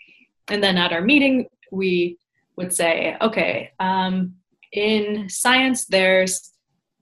And 0.48 0.62
then 0.62 0.78
at 0.78 0.92
our 0.92 1.02
meeting, 1.02 1.46
we 1.70 2.18
would 2.56 2.72
say, 2.72 3.16
okay, 3.20 3.72
um, 3.80 4.34
in 4.72 5.28
science, 5.28 5.86
there's 5.86 6.52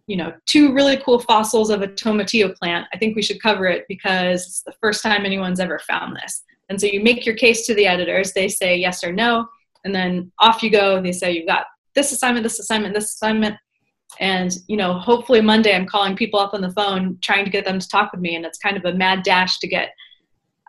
you 0.06 0.16
know 0.16 0.34
two 0.46 0.74
really 0.74 0.98
cool 0.98 1.18
fossils 1.18 1.70
of 1.70 1.82
a 1.82 1.88
tomatillo 1.88 2.54
plant. 2.56 2.86
I 2.92 2.98
think 2.98 3.16
we 3.16 3.22
should 3.22 3.42
cover 3.42 3.66
it 3.66 3.86
because 3.88 4.46
it's 4.46 4.62
the 4.62 4.74
first 4.80 5.02
time 5.02 5.24
anyone's 5.24 5.60
ever 5.60 5.78
found 5.78 6.16
this. 6.16 6.42
And 6.68 6.80
so 6.80 6.86
you 6.86 7.02
make 7.02 7.26
your 7.26 7.34
case 7.36 7.66
to 7.66 7.74
the 7.74 7.86
editors, 7.86 8.32
they 8.32 8.48
say 8.48 8.76
yes 8.76 9.04
or 9.04 9.12
no, 9.12 9.46
and 9.84 9.94
then 9.94 10.32
off 10.38 10.62
you 10.62 10.70
go. 10.70 11.00
They 11.00 11.12
say 11.12 11.32
you've 11.32 11.46
got 11.46 11.66
this 11.94 12.12
assignment, 12.12 12.42
this 12.42 12.58
assignment, 12.58 12.94
this 12.94 13.12
assignment. 13.14 13.56
And 14.20 14.56
you 14.68 14.76
know, 14.76 14.94
hopefully 14.94 15.40
Monday 15.40 15.74
I'm 15.74 15.86
calling 15.86 16.16
people 16.16 16.40
up 16.40 16.54
on 16.54 16.60
the 16.60 16.72
phone 16.72 17.18
trying 17.20 17.44
to 17.44 17.50
get 17.50 17.64
them 17.64 17.78
to 17.78 17.88
talk 17.88 18.12
with 18.12 18.20
me, 18.20 18.36
and 18.36 18.44
it's 18.44 18.58
kind 18.58 18.76
of 18.76 18.84
a 18.84 18.94
mad 18.94 19.22
dash 19.24 19.58
to 19.58 19.68
get 19.68 19.90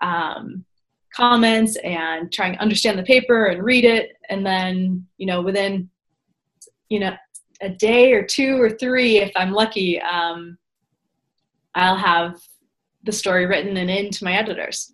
um, 0.01 0.65
comments 1.13 1.77
and 1.77 2.31
trying 2.31 2.53
to 2.53 2.61
understand 2.61 2.97
the 2.97 3.03
paper 3.03 3.45
and 3.45 3.63
read 3.63 3.85
it. 3.85 4.17
And 4.29 4.45
then 4.45 5.05
you 5.17 5.27
know, 5.27 5.41
within 5.41 5.89
you 6.89 6.99
know 6.99 7.15
a 7.61 7.69
day 7.69 8.13
or 8.13 8.23
two 8.23 8.59
or 8.59 8.69
three, 8.69 9.17
if 9.17 9.31
I'm 9.35 9.51
lucky, 9.51 10.01
um, 10.01 10.57
I'll 11.75 11.97
have 11.97 12.39
the 13.03 13.11
story 13.11 13.45
written 13.45 13.77
and 13.77 13.89
into 13.89 14.23
my 14.23 14.33
editors. 14.33 14.91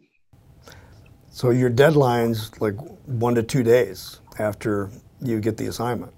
So 1.32 1.50
your 1.50 1.70
deadline's 1.70 2.52
like 2.60 2.76
one 3.06 3.36
to 3.36 3.44
two 3.44 3.64
days 3.64 4.20
after 4.38 4.92
you 5.22 5.40
get 5.40 5.56
the 5.56 5.68
assignment. 5.68 6.14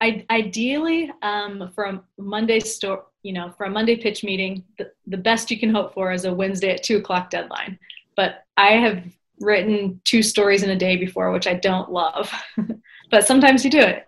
I, 0.00 0.24
ideally, 0.30 1.10
um, 1.22 1.70
from 1.74 2.04
Monday 2.16 2.60
store, 2.60 3.06
you 3.22 3.32
know, 3.32 3.52
for 3.58 3.64
a 3.64 3.70
Monday 3.70 3.96
pitch 3.96 4.22
meeting, 4.22 4.64
the, 4.78 4.92
the 5.08 5.16
best 5.16 5.50
you 5.50 5.58
can 5.58 5.74
hope 5.74 5.92
for 5.92 6.12
is 6.12 6.24
a 6.24 6.32
Wednesday 6.32 6.70
at 6.70 6.82
two 6.82 6.98
o'clock 6.98 7.28
deadline. 7.28 7.78
But 8.16 8.44
I 8.56 8.72
have 8.72 9.02
written 9.40 10.00
two 10.04 10.22
stories 10.22 10.62
in 10.62 10.70
a 10.70 10.76
day 10.76 10.96
before, 10.96 11.32
which 11.32 11.48
I 11.48 11.54
don't 11.54 11.90
love. 11.90 12.32
but 13.10 13.26
sometimes 13.26 13.64
you 13.64 13.70
do 13.70 13.80
it. 13.80 14.06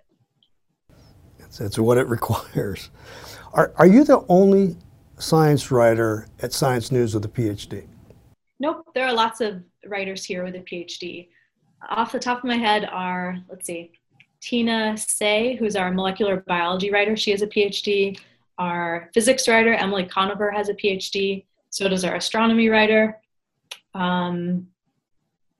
It's, 1.40 1.60
it's 1.60 1.78
what 1.78 1.98
it 1.98 2.06
requires. 2.08 2.90
Are, 3.52 3.72
are 3.76 3.86
you 3.86 4.04
the 4.04 4.24
only 4.28 4.76
science 5.18 5.70
writer 5.70 6.28
at 6.40 6.52
Science 6.52 6.92
News 6.92 7.12
with 7.12 7.24
a 7.24 7.28
PhD? 7.28 7.86
Nope, 8.62 8.86
there 8.94 9.08
are 9.08 9.12
lots 9.12 9.40
of 9.40 9.60
writers 9.88 10.24
here 10.24 10.44
with 10.44 10.54
a 10.54 10.60
PhD. 10.60 11.30
Off 11.90 12.12
the 12.12 12.20
top 12.20 12.38
of 12.38 12.44
my 12.44 12.56
head 12.56 12.88
are, 12.92 13.36
let's 13.50 13.66
see, 13.66 13.90
Tina 14.40 14.94
Saey, 14.94 15.58
who's 15.58 15.74
our 15.74 15.90
molecular 15.90 16.44
biology 16.46 16.88
writer, 16.92 17.16
she 17.16 17.32
has 17.32 17.42
a 17.42 17.48
PhD. 17.48 18.20
Our 18.58 19.10
physics 19.12 19.48
writer, 19.48 19.74
Emily 19.74 20.04
Conover, 20.04 20.52
has 20.52 20.68
a 20.68 20.74
PhD. 20.74 21.44
So 21.70 21.88
does 21.88 22.04
our 22.04 22.14
astronomy 22.14 22.68
writer. 22.68 23.18
Um, 23.94 24.68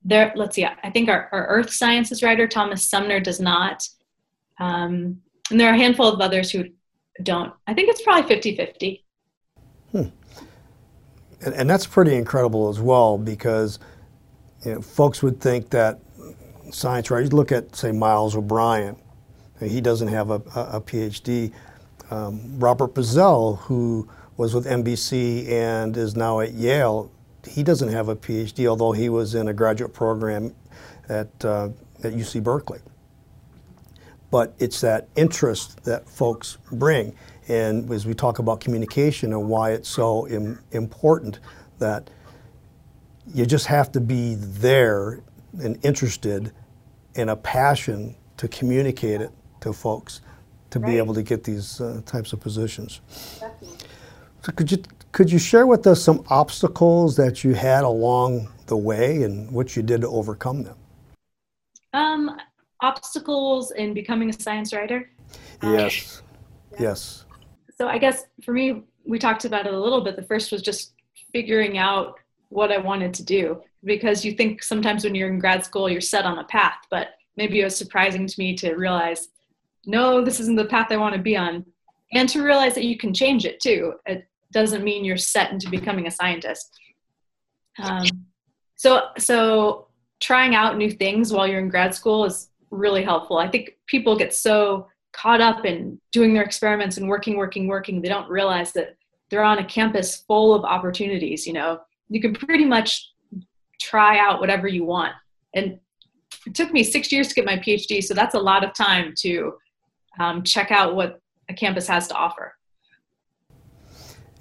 there, 0.05 0.33
let's 0.37 0.55
see, 0.55 0.65
I 0.65 0.91
think 0.91 1.09
our, 1.09 1.29
our 1.33 1.49
earth 1.49 1.73
sciences 1.73 2.23
writer, 2.23 2.47
Thomas 2.47 2.89
Sumner, 2.89 3.19
does 3.19 3.41
not. 3.41 3.85
Um, 4.61 5.21
and 5.51 5.59
there 5.59 5.69
are 5.69 5.75
a 5.75 5.79
handful 5.79 6.07
of 6.07 6.21
others 6.21 6.53
who 6.53 6.67
don't. 7.25 7.53
I 7.67 7.75
think 7.75 7.89
it's 7.89 8.03
probably 8.03 8.29
50 8.29 8.57
50. 8.57 9.05
Hmm. 9.91 10.03
And, 11.45 11.55
and, 11.55 11.69
that's 11.69 11.87
pretty 11.87 12.15
incredible 12.15 12.69
as 12.69 12.81
well 12.81 13.19
because 13.19 13.79
you 14.65 14.75
know, 14.75 14.81
folks 14.81 15.23
would 15.23 15.41
think 15.41 15.71
that 15.71 15.99
science 16.71 17.11
writers 17.11 17.33
look 17.33 17.53
at, 17.53 17.75
say, 17.75 17.93
Miles 17.93 18.37
O'Brien. 18.37 18.97
He 19.61 19.81
doesn't 19.81 20.09
have 20.09 20.31
a, 20.31 20.43
a, 20.55 20.77
a 20.77 20.81
PhD. 20.81 21.53
Um, 22.11 22.59
Robert 22.59 22.95
Bazell, 22.95 23.59
who 23.61 24.09
was 24.37 24.55
with 24.55 24.67
NBC 24.67 25.49
and 25.51 25.97
is 25.97 26.17
now 26.17 26.41
at 26.41 26.53
Yale, 26.53 27.11
he 27.47 27.63
doesn't 27.63 27.89
have 27.89 28.09
a 28.09 28.17
PhD, 28.17 28.67
although 28.67 28.93
he 28.93 29.09
was 29.09 29.35
in 29.35 29.49
a 29.49 29.53
graduate 29.53 29.93
program 29.93 30.55
at, 31.09 31.45
uh, 31.45 31.69
at 32.03 32.13
UC 32.13 32.43
Berkeley. 32.43 32.81
But 34.31 34.55
it's 34.59 34.81
that 34.81 35.09
interest 35.17 35.85
that 35.85 36.09
folks 36.09 36.59
bring. 36.71 37.15
And 37.49 37.91
as 37.91 38.07
we 38.07 38.15
talk 38.15 38.39
about 38.39 38.61
communication 38.61 39.33
and 39.33 39.49
why 39.49 39.73
it's 39.73 39.89
so 39.89 40.29
Im- 40.29 40.61
important, 40.71 41.41
that 41.79 42.09
you 43.35 43.47
just 43.47 43.67
have 43.67 43.91
to 43.93 44.01
be 44.01 44.37
there 44.37 45.21
and 45.61 45.79
interested 45.85 46.53
and 47.17 47.31
a 47.31 47.37
passion 47.37 48.15
to 48.37 48.49
communicate 48.49 49.21
it 49.21 49.31
to 49.61 49.73
folks 49.73 50.21
to 50.71 50.79
right. 50.79 50.93
be 50.93 50.99
able 50.99 51.15
to 51.15 51.23
get 51.23 51.45
these 51.45 51.81
uh, 51.81 52.01
types 52.07 52.33
of 52.33 52.41
positions. 52.41 53.01
Definitely. 53.39 53.77
So 54.43 54.53
could 54.53 54.73
you 54.73 54.83
could 55.13 55.31
you 55.31 55.39
share 55.39 55.67
with 55.67 55.87
us 55.87 56.03
some 56.03 56.25
obstacles 56.29 57.17
that 57.17 57.45
you 57.45 57.53
had 57.53 57.85
along 57.85 58.49
the 58.67 58.77
way 58.77 59.23
and 59.23 59.51
what 59.53 59.77
you 59.77 59.83
did 59.83 60.01
to 60.01 60.09
overcome 60.09 60.65
them? 60.65 60.77
Um, 61.93 62.37
obstacles 62.81 63.71
in 63.73 63.93
becoming 63.93 64.31
a 64.31 64.33
science 64.33 64.73
writer. 64.73 65.11
Yes. 65.63 66.23
Uh, 66.23 66.23
yeah. 66.73 66.83
Yes. 66.89 67.25
So 67.83 67.89
I 67.89 67.99
guess 67.99 68.27
for 68.45 68.53
me, 68.53 68.85
we 69.05 69.19
talked 69.19 69.45
about 69.45 69.67
it 69.67 69.75
a 69.75 69.81
little 69.81 70.03
bit. 70.03 70.15
The 70.15 70.23
first 70.23 70.53
was 70.53 70.63
just 70.63 70.93
figuring 71.33 71.79
out 71.79 72.15
what 72.49 72.71
I 72.71 72.79
wanted 72.79 73.13
to 73.15 73.25
do 73.25 73.61
because 73.83 74.25
you 74.25 74.35
think 74.35 74.63
sometimes 74.63 75.03
when 75.03 75.17
you're 75.17 75.29
in 75.29 75.41
grad 75.41 75.65
school 75.65 75.91
you're 75.91 76.01
set 76.01 76.25
on 76.25 76.39
a 76.39 76.45
path, 76.45 76.77
but 76.93 77.09
maybe 77.37 77.61
it 77.61 77.65
was 77.65 77.77
surprising 77.77 78.29
to 78.29 78.35
me 78.39 78.57
to 78.59 78.77
realize, 78.77 79.31
no, 79.85 80.25
this 80.25 80.39
isn't 80.39 80.55
the 80.55 80.67
path 80.67 80.93
I 80.93 80.97
want 80.97 81.17
to 81.17 81.21
be 81.21 81.37
on, 81.37 81.67
and 82.13 82.29
to 82.29 82.45
realize 82.45 82.77
that 82.77 82.85
you 82.85 82.97
can 82.97 83.13
change 83.13 83.45
it 83.45 83.59
too. 83.59 83.95
It 84.07 84.29
doesn't 84.53 84.85
mean 84.85 85.05
you're 85.05 85.17
set 85.17 85.51
into 85.51 85.69
becoming 85.69 86.07
a 86.07 86.11
scientist. 86.13 86.79
Um, 87.81 88.07
so, 88.77 89.09
so 89.19 89.89
trying 90.21 90.55
out 90.55 90.77
new 90.77 90.93
things 90.93 91.33
while 91.33 91.49
you're 91.49 91.59
in 91.59 91.69
grad 91.69 91.97
school 91.97 92.27
is 92.27 92.49
really 92.71 93.03
helpful. 93.03 93.39
I 93.39 93.49
think 93.49 93.73
people 93.89 94.17
get 94.17 94.33
so 94.33 94.87
caught 95.13 95.41
up 95.41 95.65
in 95.65 96.01
doing 96.11 96.35
their 96.35 96.43
experiments 96.43 96.97
and 96.97 97.09
working, 97.09 97.37
working, 97.37 97.67
working, 97.67 98.01
they 98.01 98.09
don't 98.09 98.29
realize 98.31 98.73
that 98.73 98.97
they're 99.31 99.45
on 99.45 99.59
a 99.59 99.65
campus 99.65 100.25
full 100.27 100.55
of 100.55 100.65
opportunities. 100.65 101.47
You 101.47 101.53
know, 101.55 101.81
you 102.09 102.21
can 102.21 102.35
pretty 102.35 102.65
much 102.65 103.13
try 103.81 104.19
out 104.19 104.41
whatever 104.41 104.69
you 104.69 104.85
want. 104.85 105.13
And 105.55 105.79
it 106.47 106.55
took 106.55 106.73
me 106.73 106.83
six 106.83 107.13
years 107.13 107.29
to 107.29 107.35
get 107.35 107.45
my 107.45 107.57
PhD, 107.57 108.03
so 108.03 108.15
that's 108.15 108.35
a 108.35 108.39
lot 108.39 108.65
of 108.65 108.75
time 108.75 109.15
to 109.19 109.55
um, 110.19 110.43
check 110.43 110.71
out 110.71 110.95
what 110.95 111.21
a 111.49 111.55
campus 111.55 111.87
has 111.87 112.09
to 112.09 112.15
offer. 112.15 112.55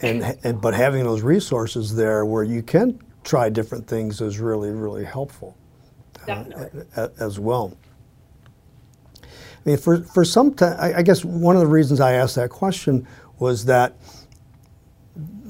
And, 0.02 0.38
and 0.44 0.60
but 0.60 0.74
having 0.74 1.04
those 1.04 1.22
resources 1.22 1.96
there 1.96 2.26
where 2.26 2.44
you 2.44 2.64
can 2.64 3.00
try 3.24 3.50
different 3.50 3.86
things 3.88 4.20
is 4.20 4.40
really 4.40 4.72
really 4.72 5.04
helpful 5.04 5.56
uh, 6.28 7.08
as 7.20 7.40
well. 7.40 7.78
I 9.66 9.70
mean, 9.70 9.78
for 9.78 10.04
for 10.04 10.26
some 10.26 10.54
time, 10.54 10.78
I 10.80 11.02
guess 11.02 11.24
one 11.24 11.56
of 11.56 11.62
the 11.62 11.68
reasons 11.68 12.00
I 12.00 12.14
asked 12.14 12.36
that 12.36 12.50
question 12.50 13.08
was 13.38 13.66
that 13.66 13.96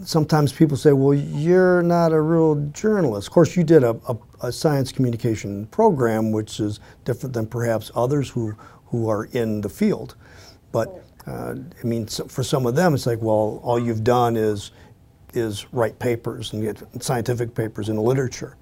sometimes 0.03 0.51
people 0.53 0.77
say, 0.77 0.91
well, 0.94 1.13
you're 1.13 1.82
not 1.82 2.12
a 2.12 2.22
real 2.22 2.56
journalist. 2.74 3.27
Of 3.27 3.34
course, 3.34 3.56
you 3.56 3.63
did 3.63 3.84
a, 3.84 3.96
a, 4.08 4.18
a, 4.48 4.51
science 4.51 4.91
communication 4.91 5.68
program, 5.68 6.32
which 6.32 6.60
is 6.60 6.80
different 7.06 7.34
than 7.34 7.48
perhaps 7.48 7.91
others 7.96 8.30
who, 8.30 8.56
who 8.88 9.10
are 9.10 9.25
in 9.25 9.62
the 9.62 9.70
field. 9.70 10.15
But 10.72 11.03
uh, 11.27 11.56
I 11.82 11.86
mean, 11.86 12.08
so 12.08 12.25
for 12.25 12.44
some 12.44 12.65
of 12.65 12.75
them, 12.75 12.94
it's 12.94 13.06
like, 13.06 13.22
well, 13.22 13.62
all 13.63 13.80
you've 13.80 14.03
done 14.03 14.36
is 14.36 14.72
is 15.34 15.72
write 15.72 15.98
papers 15.98 16.51
and 16.51 16.62
get 16.62 16.82
scientific 17.01 17.56
papers 17.56 17.88
in 17.88 17.96
the 17.96 18.01
literature. 18.01 18.58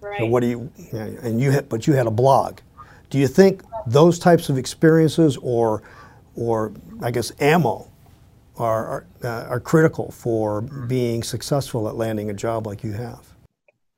Right. 0.00 0.20
So 0.20 0.26
what 0.26 0.40
do 0.40 0.46
you? 0.46 0.72
And 0.92 1.40
you 1.40 1.50
had, 1.50 1.68
but 1.68 1.86
you 1.86 1.92
had 1.92 2.06
a 2.06 2.10
blog. 2.10 2.60
Do 3.10 3.18
you 3.18 3.28
think 3.28 3.62
those 3.86 4.18
types 4.18 4.48
of 4.48 4.58
experiences, 4.58 5.36
or, 5.38 5.82
or 6.34 6.72
I 7.02 7.10
guess 7.10 7.32
ammo, 7.40 7.90
are, 8.56 8.86
are, 8.86 9.06
uh, 9.22 9.46
are 9.48 9.60
critical 9.60 10.10
for 10.10 10.62
being 10.62 11.22
successful 11.22 11.88
at 11.88 11.96
landing 11.96 12.30
a 12.30 12.34
job 12.34 12.66
like 12.66 12.82
you 12.82 12.92
have? 12.92 13.36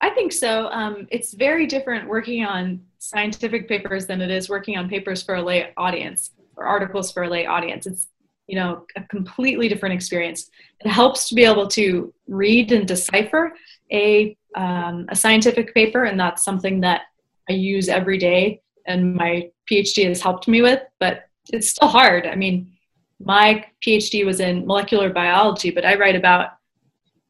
I 0.01 0.11
think 0.11 0.33
so. 0.33 0.69
Um, 0.69 1.07
it's 1.11 1.33
very 1.35 1.67
different 1.67 2.09
working 2.09 2.45
on 2.45 2.81
scientific 2.99 3.69
papers 3.69 4.07
than 4.07 4.21
it 4.21 4.31
is 4.31 4.49
working 4.49 4.77
on 4.77 4.89
papers 4.89 5.23
for 5.23 5.37
a 5.37 5.43
lay 5.43 5.73
audience 5.77 6.31
or 6.57 6.67
articles 6.67 7.11
for 7.11 7.25
a 7.25 7.29
lay 7.29 7.47
audience. 7.47 7.87
It's 7.87 8.09
you 8.47 8.57
know 8.57 8.87
a 8.97 9.03
completely 9.03 9.69
different 9.69 9.95
experience. 9.95 10.51
It 10.81 10.89
helps 10.89 11.29
to 11.29 11.35
be 11.35 11.45
able 11.45 11.69
to 11.69 12.13
read 12.27 12.73
and 12.73 12.87
decipher 12.87 13.53
a 13.93 14.37
um, 14.57 15.07
a 15.09 15.17
scientific 15.17 15.75
paper, 15.75 16.05
and 16.05 16.19
that's 16.19 16.45
something 16.45 16.81
that 16.81 17.03
I 17.49 17.55
use 17.55 17.89
every 17.89 18.19
day, 18.19 18.61
and 18.89 19.15
my 19.15 19.51
PhD 19.71 20.09
has 20.09 20.21
helped 20.21 20.49
me 20.49 20.63
with. 20.63 20.83
But 20.99 21.27
it's 21.53 21.71
still 21.71 21.89
hard. 21.89 22.27
I 22.27 22.35
mean, 22.35 22.73
my 23.21 23.65
PhD 23.85 24.25
was 24.25 24.41
in 24.41 24.67
molecular 24.67 25.11
biology, 25.11 25.71
but 25.71 25.85
I 25.85 25.97
write 25.97 26.17
about 26.17 26.51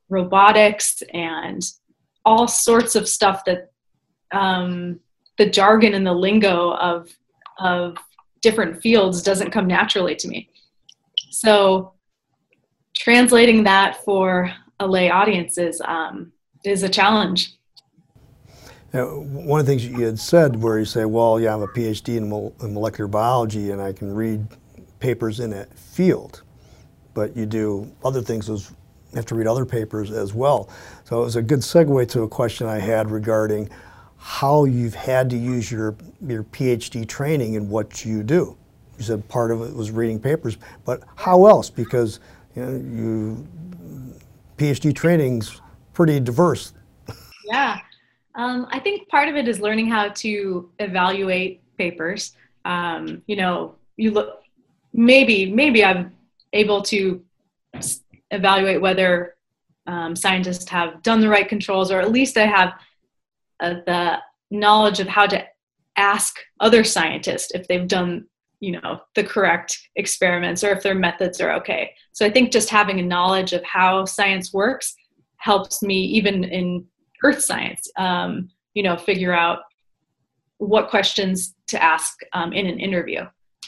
robotics 0.08 1.02
and 1.12 1.62
all 2.24 2.48
sorts 2.48 2.94
of 2.94 3.08
stuff 3.08 3.44
that 3.44 3.70
um, 4.32 5.00
the 5.36 5.48
jargon 5.48 5.94
and 5.94 6.06
the 6.06 6.12
lingo 6.12 6.72
of 6.74 7.10
of 7.58 7.96
different 8.40 8.80
fields 8.80 9.22
doesn't 9.22 9.50
come 9.50 9.66
naturally 9.66 10.14
to 10.14 10.28
me. 10.28 10.48
So 11.30 11.94
translating 12.96 13.64
that 13.64 14.04
for 14.04 14.52
a 14.80 14.86
lay 14.86 15.10
audience 15.10 15.58
is 15.58 15.80
um, 15.84 16.32
is 16.64 16.82
a 16.82 16.88
challenge. 16.88 17.57
One 18.92 19.60
of 19.60 19.66
the 19.66 19.70
things 19.70 19.86
you 19.86 20.00
had 20.00 20.18
said, 20.18 20.62
where 20.62 20.78
you 20.78 20.84
say, 20.84 21.04
"Well, 21.04 21.38
yeah, 21.38 21.54
I 21.54 21.58
have 21.58 21.62
a 21.62 21.68
PhD 21.68 22.16
in, 22.16 22.24
in 22.66 22.74
molecular 22.74 23.08
biology, 23.08 23.70
and 23.70 23.82
I 23.82 23.92
can 23.92 24.14
read 24.14 24.46
papers 24.98 25.40
in 25.40 25.50
that 25.50 25.76
field," 25.78 26.42
but 27.12 27.36
you 27.36 27.44
do 27.44 27.90
other 28.04 28.22
things 28.22 28.48
as 28.48 28.70
you 29.12 29.16
have 29.16 29.26
to 29.26 29.34
read 29.34 29.46
other 29.46 29.64
papers 29.64 30.10
as 30.10 30.34
well. 30.34 30.68
So 31.04 31.20
it 31.20 31.24
was 31.24 31.36
a 31.36 31.42
good 31.42 31.60
segue 31.60 32.08
to 32.10 32.22
a 32.22 32.28
question 32.28 32.66
I 32.66 32.78
had 32.78 33.10
regarding 33.10 33.70
how 34.18 34.64
you've 34.64 34.94
had 34.94 35.30
to 35.30 35.36
use 35.36 35.70
your, 35.70 35.94
your 36.26 36.42
PhD 36.44 37.06
training 37.06 37.54
in 37.54 37.68
what 37.68 38.04
you 38.04 38.22
do. 38.22 38.56
You 38.98 39.04
said 39.04 39.26
part 39.28 39.50
of 39.50 39.62
it 39.62 39.74
was 39.74 39.90
reading 39.90 40.18
papers, 40.18 40.58
but 40.84 41.04
how 41.14 41.46
else? 41.46 41.70
Because 41.70 42.20
you, 42.54 42.64
know, 42.64 42.72
you 42.72 43.46
PhD 44.58 44.94
training's 44.94 45.60
pretty 45.94 46.20
diverse. 46.20 46.72
Yeah, 47.44 47.80
um, 48.38 48.68
I 48.70 48.78
think 48.78 49.08
part 49.08 49.28
of 49.28 49.34
it 49.34 49.48
is 49.48 49.60
learning 49.60 49.88
how 49.88 50.10
to 50.10 50.70
evaluate 50.78 51.60
papers. 51.76 52.34
Um, 52.64 53.22
you 53.26 53.36
know, 53.36 53.74
you 53.96 54.12
look 54.12 54.40
maybe 54.92 55.52
maybe 55.52 55.84
I'm 55.84 56.12
able 56.52 56.80
to 56.82 57.20
evaluate 58.30 58.80
whether 58.80 59.34
um, 59.88 60.14
scientists 60.14 60.68
have 60.70 61.02
done 61.02 61.20
the 61.20 61.28
right 61.28 61.48
controls, 61.48 61.90
or 61.90 62.00
at 62.00 62.12
least 62.12 62.36
I 62.36 62.46
have 62.46 62.74
uh, 63.60 63.74
the 63.86 64.18
knowledge 64.50 65.00
of 65.00 65.08
how 65.08 65.26
to 65.26 65.44
ask 65.96 66.36
other 66.60 66.84
scientists 66.84 67.50
if 67.54 67.66
they've 67.66 67.88
done 67.88 68.24
you 68.60 68.72
know 68.72 69.00
the 69.14 69.22
correct 69.22 69.78
experiments 69.96 70.64
or 70.64 70.70
if 70.70 70.82
their 70.82 70.94
methods 70.94 71.40
are 71.40 71.52
okay 71.52 71.92
so 72.12 72.24
i 72.24 72.30
think 72.30 72.50
just 72.50 72.70
having 72.70 72.98
a 72.98 73.02
knowledge 73.02 73.52
of 73.52 73.62
how 73.64 74.04
science 74.04 74.52
works 74.52 74.96
helps 75.36 75.82
me 75.82 75.96
even 76.04 76.44
in 76.44 76.84
earth 77.24 77.42
science 77.42 77.88
um, 77.96 78.48
you 78.74 78.82
know 78.82 78.96
figure 78.96 79.32
out 79.32 79.60
what 80.58 80.88
questions 80.88 81.54
to 81.68 81.80
ask 81.82 82.18
um, 82.32 82.52
in 82.52 82.66
an 82.66 82.80
interview. 82.80 83.20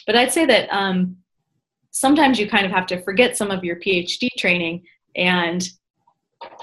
But 0.07 0.17
i'd 0.17 0.33
say 0.33 0.47
that 0.47 0.69
um, 0.71 1.17
sometimes 1.91 2.39
you 2.39 2.49
kind 2.49 2.67
of 2.67 2.73
have 2.73 2.87
to 2.87 3.03
forget 3.03 3.37
some 3.37 3.51
of 3.51 3.65
your 3.65 3.77
phd 3.77 4.29
training 4.39 4.83
and 5.17 5.69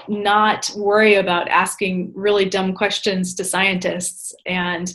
not 0.08 0.70
worry 0.76 1.14
about 1.14 1.48
asking 1.48 2.12
really 2.14 2.44
dumb 2.44 2.74
questions 2.74 3.34
to 3.34 3.44
scientists. 3.44 4.34
And 4.46 4.92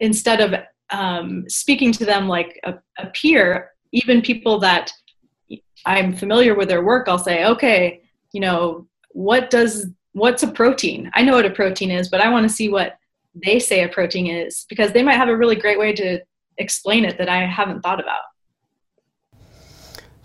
instead 0.00 0.40
of 0.40 0.54
um, 0.90 1.48
speaking 1.48 1.92
to 1.92 2.04
them 2.04 2.28
like 2.28 2.58
a, 2.64 2.74
a 2.98 3.06
peer 3.08 3.70
even 3.92 4.20
people 4.20 4.58
that 4.58 4.90
i'm 5.86 6.14
familiar 6.14 6.54
with 6.54 6.68
their 6.68 6.82
work 6.82 7.08
i'll 7.08 7.18
say 7.18 7.44
okay 7.46 8.02
you 8.32 8.40
know 8.40 8.86
what 9.10 9.48
does 9.48 9.86
what's 10.12 10.42
a 10.42 10.48
protein? 10.48 11.10
I 11.14 11.22
know 11.22 11.34
what 11.34 11.46
a 11.46 11.50
protein 11.50 11.90
is 11.90 12.08
but 12.08 12.20
i 12.20 12.28
want 12.28 12.48
to 12.48 12.54
see 12.54 12.68
what 12.68 12.98
they 13.34 13.58
say 13.58 13.82
a 13.82 13.88
protein 13.88 14.26
is 14.26 14.66
because 14.68 14.92
they 14.92 15.02
might 15.02 15.16
have 15.16 15.28
a 15.28 15.36
really 15.36 15.56
great 15.56 15.78
way 15.78 15.92
to 15.94 16.20
explain 16.58 17.04
it 17.04 17.16
that 17.18 17.28
i 17.28 17.46
haven't 17.46 17.80
thought 17.82 18.00
about. 18.00 18.18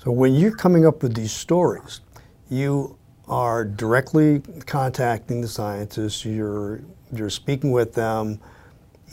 So 0.03 0.12
when 0.12 0.36
you're 0.36 0.56
coming 0.56 0.86
up 0.86 1.03
with 1.03 1.15
these 1.15 1.32
stories 1.32 2.01
you 2.50 2.98
are 3.27 3.65
directly 3.65 4.41
contacting 4.65 5.41
the 5.41 5.48
scientists 5.48 6.25
you're 6.25 6.82
you're 7.12 7.29
speaking 7.29 7.72
with 7.72 7.94
them 7.94 8.39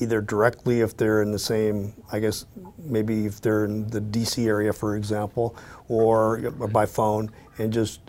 either 0.00 0.20
directly 0.20 0.80
if 0.80 0.96
they're 0.96 1.22
in 1.22 1.30
the 1.30 1.38
same, 1.38 1.92
I 2.10 2.18
guess 2.18 2.46
maybe 2.78 3.26
if 3.26 3.40
they're 3.40 3.64
in 3.64 3.88
the 3.88 4.00
DC 4.00 4.46
area, 4.46 4.72
for 4.72 4.96
example, 4.96 5.56
or 5.88 6.50
by 6.50 6.86
phone, 6.86 7.30
and 7.58 7.72
just 7.72 8.00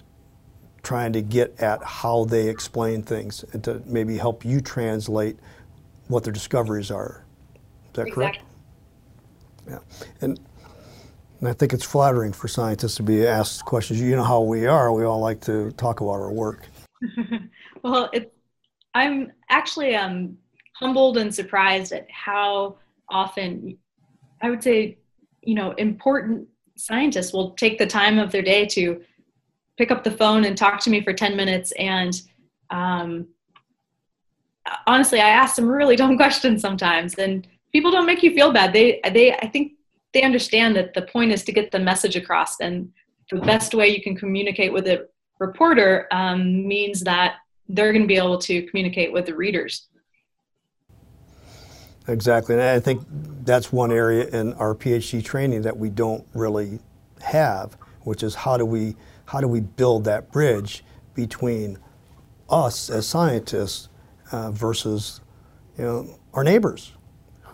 trying 0.85 1.11
to 1.13 1.21
get 1.21 1.59
at 1.59 1.83
how 1.83 2.25
they 2.25 2.47
explain 2.47 3.01
things 3.01 3.43
and 3.51 3.63
to 3.63 3.81
maybe 3.85 4.17
help 4.17 4.45
you 4.45 4.61
translate 4.61 5.37
what 6.07 6.23
their 6.23 6.31
discoveries 6.31 6.91
are. 6.91 7.25
Is 7.55 7.93
that 7.93 8.07
exactly. 8.07 8.13
correct? 8.13 8.39
Yeah. 9.67 9.79
And, 10.21 10.39
and 11.39 11.49
I 11.49 11.53
think 11.53 11.73
it's 11.73 11.83
flattering 11.83 12.31
for 12.31 12.47
scientists 12.47 12.95
to 12.95 13.03
be 13.03 13.25
asked 13.27 13.65
questions. 13.65 13.99
You 13.99 14.15
know 14.15 14.23
how 14.23 14.41
we 14.41 14.67
are. 14.67 14.93
We 14.93 15.03
all 15.03 15.19
like 15.19 15.41
to 15.41 15.71
talk 15.71 16.01
about 16.01 16.11
our 16.11 16.31
work. 16.31 16.69
well, 17.83 18.09
it, 18.13 18.31
I'm 18.93 19.31
actually 19.49 19.95
um, 19.95 20.37
humbled 20.73 21.17
and 21.17 21.33
surprised 21.33 21.91
at 21.91 22.09
how 22.11 22.77
often 23.09 23.77
I 24.41 24.49
would 24.51 24.63
say, 24.63 24.99
you 25.41 25.55
know, 25.55 25.71
important 25.71 26.47
scientists 26.77 27.33
will 27.33 27.51
take 27.51 27.77
the 27.77 27.87
time 27.87 28.19
of 28.19 28.31
their 28.31 28.41
day 28.41 28.65
to 28.67 29.01
pick 29.77 29.91
up 29.91 30.03
the 30.03 30.11
phone 30.11 30.45
and 30.45 30.57
talk 30.57 30.79
to 30.81 30.89
me 30.89 31.01
for 31.01 31.13
10 31.13 31.35
minutes. 31.35 31.71
And 31.73 32.19
um, 32.69 33.27
honestly, 34.87 35.19
I 35.19 35.29
ask 35.29 35.55
some 35.55 35.67
really 35.67 35.95
dumb 36.01 36.17
questions 36.17 36.61
sometimes, 36.61 37.15
and 37.15 37.47
people 37.71 37.91
don't 37.91 38.05
make 38.05 38.23
you 38.23 38.33
feel 38.33 38.51
bad. 38.51 38.73
They, 38.73 38.99
they, 39.11 39.33
I 39.33 39.47
think 39.47 39.73
they 40.13 40.23
understand 40.23 40.75
that 40.75 40.93
the 40.93 41.03
point 41.03 41.31
is 41.31 41.43
to 41.43 41.51
get 41.51 41.71
the 41.71 41.79
message 41.79 42.15
across, 42.15 42.59
and 42.59 42.91
the 43.31 43.39
best 43.41 43.73
way 43.73 43.89
you 43.89 44.01
can 44.01 44.15
communicate 44.15 44.71
with 44.71 44.87
a 44.87 45.07
reporter 45.39 46.07
um, 46.11 46.67
means 46.67 47.01
that 47.01 47.35
they're 47.67 47.91
going 47.91 48.03
to 48.03 48.07
be 48.07 48.17
able 48.17 48.37
to 48.37 48.61
communicate 48.67 49.11
with 49.11 49.25
the 49.25 49.35
readers. 49.35 49.87
Exactly, 52.07 52.53
and 52.53 52.63
I 52.63 52.79
think 52.79 53.01
that's 53.43 53.73
one 53.73 53.91
area 53.91 54.27
in 54.27 54.53
our 54.53 54.75
PhD 54.75 55.23
training 55.23 55.63
that 55.63 55.75
we 55.75 55.89
don't 55.89 56.25
really 56.33 56.79
have, 57.21 57.73
which 58.03 58.21
is 58.21 58.35
how 58.35 58.57
do 58.57 58.65
we 58.65 58.95
how 59.25 59.41
do 59.41 59.47
we 59.47 59.61
build 59.61 60.03
that 60.05 60.31
bridge 60.31 60.83
between 61.13 61.77
us 62.49 62.89
as 62.89 63.07
scientists 63.07 63.89
uh, 64.31 64.51
versus 64.51 65.21
you 65.77 65.83
know 65.83 66.19
our 66.33 66.43
neighbors 66.43 66.93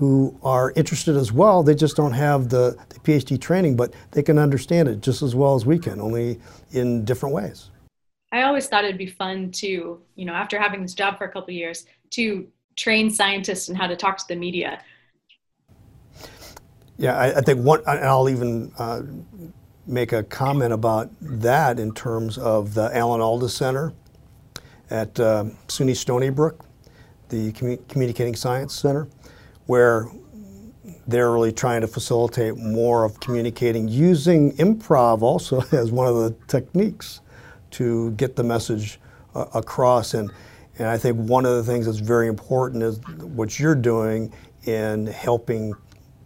who 0.01 0.35
are 0.41 0.73
interested 0.75 1.15
as 1.15 1.31
well. 1.31 1.61
They 1.61 1.75
just 1.75 1.95
don't 1.95 2.13
have 2.13 2.49
the, 2.49 2.75
the 2.89 2.99
PhD 3.01 3.39
training, 3.39 3.75
but 3.75 3.93
they 4.11 4.23
can 4.23 4.39
understand 4.39 4.89
it 4.89 5.01
just 5.01 5.21
as 5.21 5.35
well 5.35 5.53
as 5.53 5.63
we 5.63 5.77
can, 5.77 6.01
only 6.01 6.39
in 6.71 7.05
different 7.05 7.35
ways. 7.35 7.69
I 8.31 8.41
always 8.43 8.67
thought 8.67 8.83
it'd 8.83 8.97
be 8.97 9.05
fun 9.05 9.51
to, 9.51 10.01
you 10.15 10.25
know, 10.25 10.33
after 10.33 10.57
having 10.57 10.81
this 10.81 10.95
job 10.95 11.19
for 11.19 11.25
a 11.25 11.31
couple 11.31 11.53
years, 11.53 11.85
to 12.11 12.47
train 12.75 13.11
scientists 13.11 13.69
in 13.69 13.75
how 13.75 13.85
to 13.85 13.95
talk 13.95 14.17
to 14.17 14.27
the 14.27 14.35
media. 14.35 14.81
Yeah, 16.97 17.15
I, 17.15 17.37
I 17.37 17.41
think 17.41 17.63
one, 17.63 17.83
and 17.85 17.99
I'll 17.99 18.29
even 18.29 18.71
uh, 18.79 19.01
make 19.87 20.11
a 20.13 20.23
comment 20.23 20.73
about 20.73 21.09
that 21.21 21.79
in 21.79 21.93
terms 21.93 22.37
of 22.37 22.73
the 22.73 22.95
Alan 22.95 23.21
Alda 23.21 23.49
Center 23.49 23.93
at 24.89 25.19
uh, 25.19 25.45
SUNY 25.67 25.95
Stony 25.95 26.29
Brook, 26.29 26.65
the 27.29 27.51
Commun- 27.53 27.83
Communicating 27.87 28.35
Science 28.35 28.73
Center, 28.73 29.07
where 29.65 30.07
they're 31.07 31.31
really 31.31 31.51
trying 31.51 31.81
to 31.81 31.87
facilitate 31.87 32.57
more 32.57 33.03
of 33.03 33.19
communicating 33.19 33.87
using 33.87 34.53
improv 34.57 35.21
also 35.21 35.61
as 35.71 35.91
one 35.91 36.07
of 36.07 36.15
the 36.15 36.35
techniques 36.47 37.21
to 37.71 38.11
get 38.11 38.35
the 38.35 38.43
message 38.43 38.99
uh, 39.33 39.45
across. 39.53 40.13
And 40.13 40.31
and 40.77 40.87
I 40.87 40.97
think 40.97 41.17
one 41.17 41.45
of 41.45 41.55
the 41.57 41.63
things 41.63 41.85
that's 41.85 41.99
very 41.99 42.27
important 42.27 42.81
is 42.81 42.99
what 43.19 43.59
you're 43.59 43.75
doing 43.75 44.33
in 44.63 45.05
helping 45.05 45.73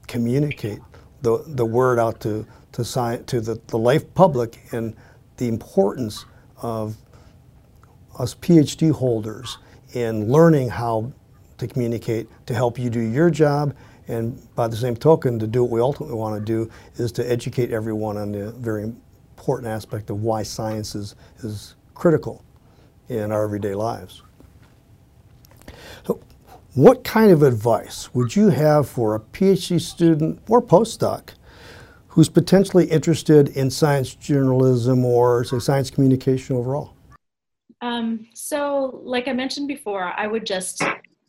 communicate 0.07 0.79
the, 1.25 1.43
the 1.47 1.65
word 1.65 1.97
out 1.97 2.19
to, 2.19 2.45
to, 2.73 2.81
sci- 2.81 3.17
to 3.25 3.41
the, 3.41 3.59
the 3.67 3.77
life 3.77 4.13
public 4.13 4.59
and 4.71 4.95
the 5.37 5.47
importance 5.47 6.23
of 6.61 6.95
us 8.19 8.35
PhD 8.35 8.91
holders 8.91 9.57
in 9.93 10.31
learning 10.31 10.69
how 10.69 11.11
to 11.57 11.67
communicate 11.67 12.27
to 12.45 12.53
help 12.53 12.77
you 12.77 12.91
do 12.91 12.99
your 12.99 13.31
job. 13.31 13.75
And 14.07 14.39
by 14.53 14.67
the 14.67 14.75
same 14.75 14.95
token, 14.95 15.39
to 15.39 15.47
do 15.47 15.63
what 15.63 15.71
we 15.71 15.81
ultimately 15.81 16.15
want 16.15 16.39
to 16.39 16.45
do 16.45 16.69
is 16.97 17.11
to 17.13 17.29
educate 17.29 17.71
everyone 17.71 18.17
on 18.17 18.31
the 18.31 18.51
very 18.51 18.83
important 18.83 19.67
aspect 19.67 20.11
of 20.11 20.21
why 20.21 20.43
science 20.43 20.93
is, 20.93 21.15
is 21.39 21.73
critical 21.95 22.43
in 23.09 23.31
our 23.31 23.43
everyday 23.43 23.73
lives. 23.73 24.21
So, 26.05 26.19
what 26.75 27.05
kind 27.05 27.31
of 27.31 27.41
advice 27.41 28.13
would 28.13 28.35
you 28.35 28.49
have 28.49 28.87
for 28.87 29.15
a 29.15 29.19
PhD 29.19 29.79
student 29.79 30.41
or 30.49 30.61
postdoc 30.61 31.29
who's 32.09 32.27
potentially 32.27 32.85
interested 32.87 33.47
in 33.55 33.71
science 33.71 34.13
journalism 34.13 35.05
or 35.05 35.45
say 35.45 35.57
science 35.59 35.89
communication 35.89 36.57
overall? 36.57 36.93
Um, 37.79 38.27
so, 38.33 38.99
like 39.03 39.29
I 39.29 39.33
mentioned 39.33 39.69
before, 39.69 40.03
I 40.03 40.27
would 40.27 40.45
just 40.45 40.83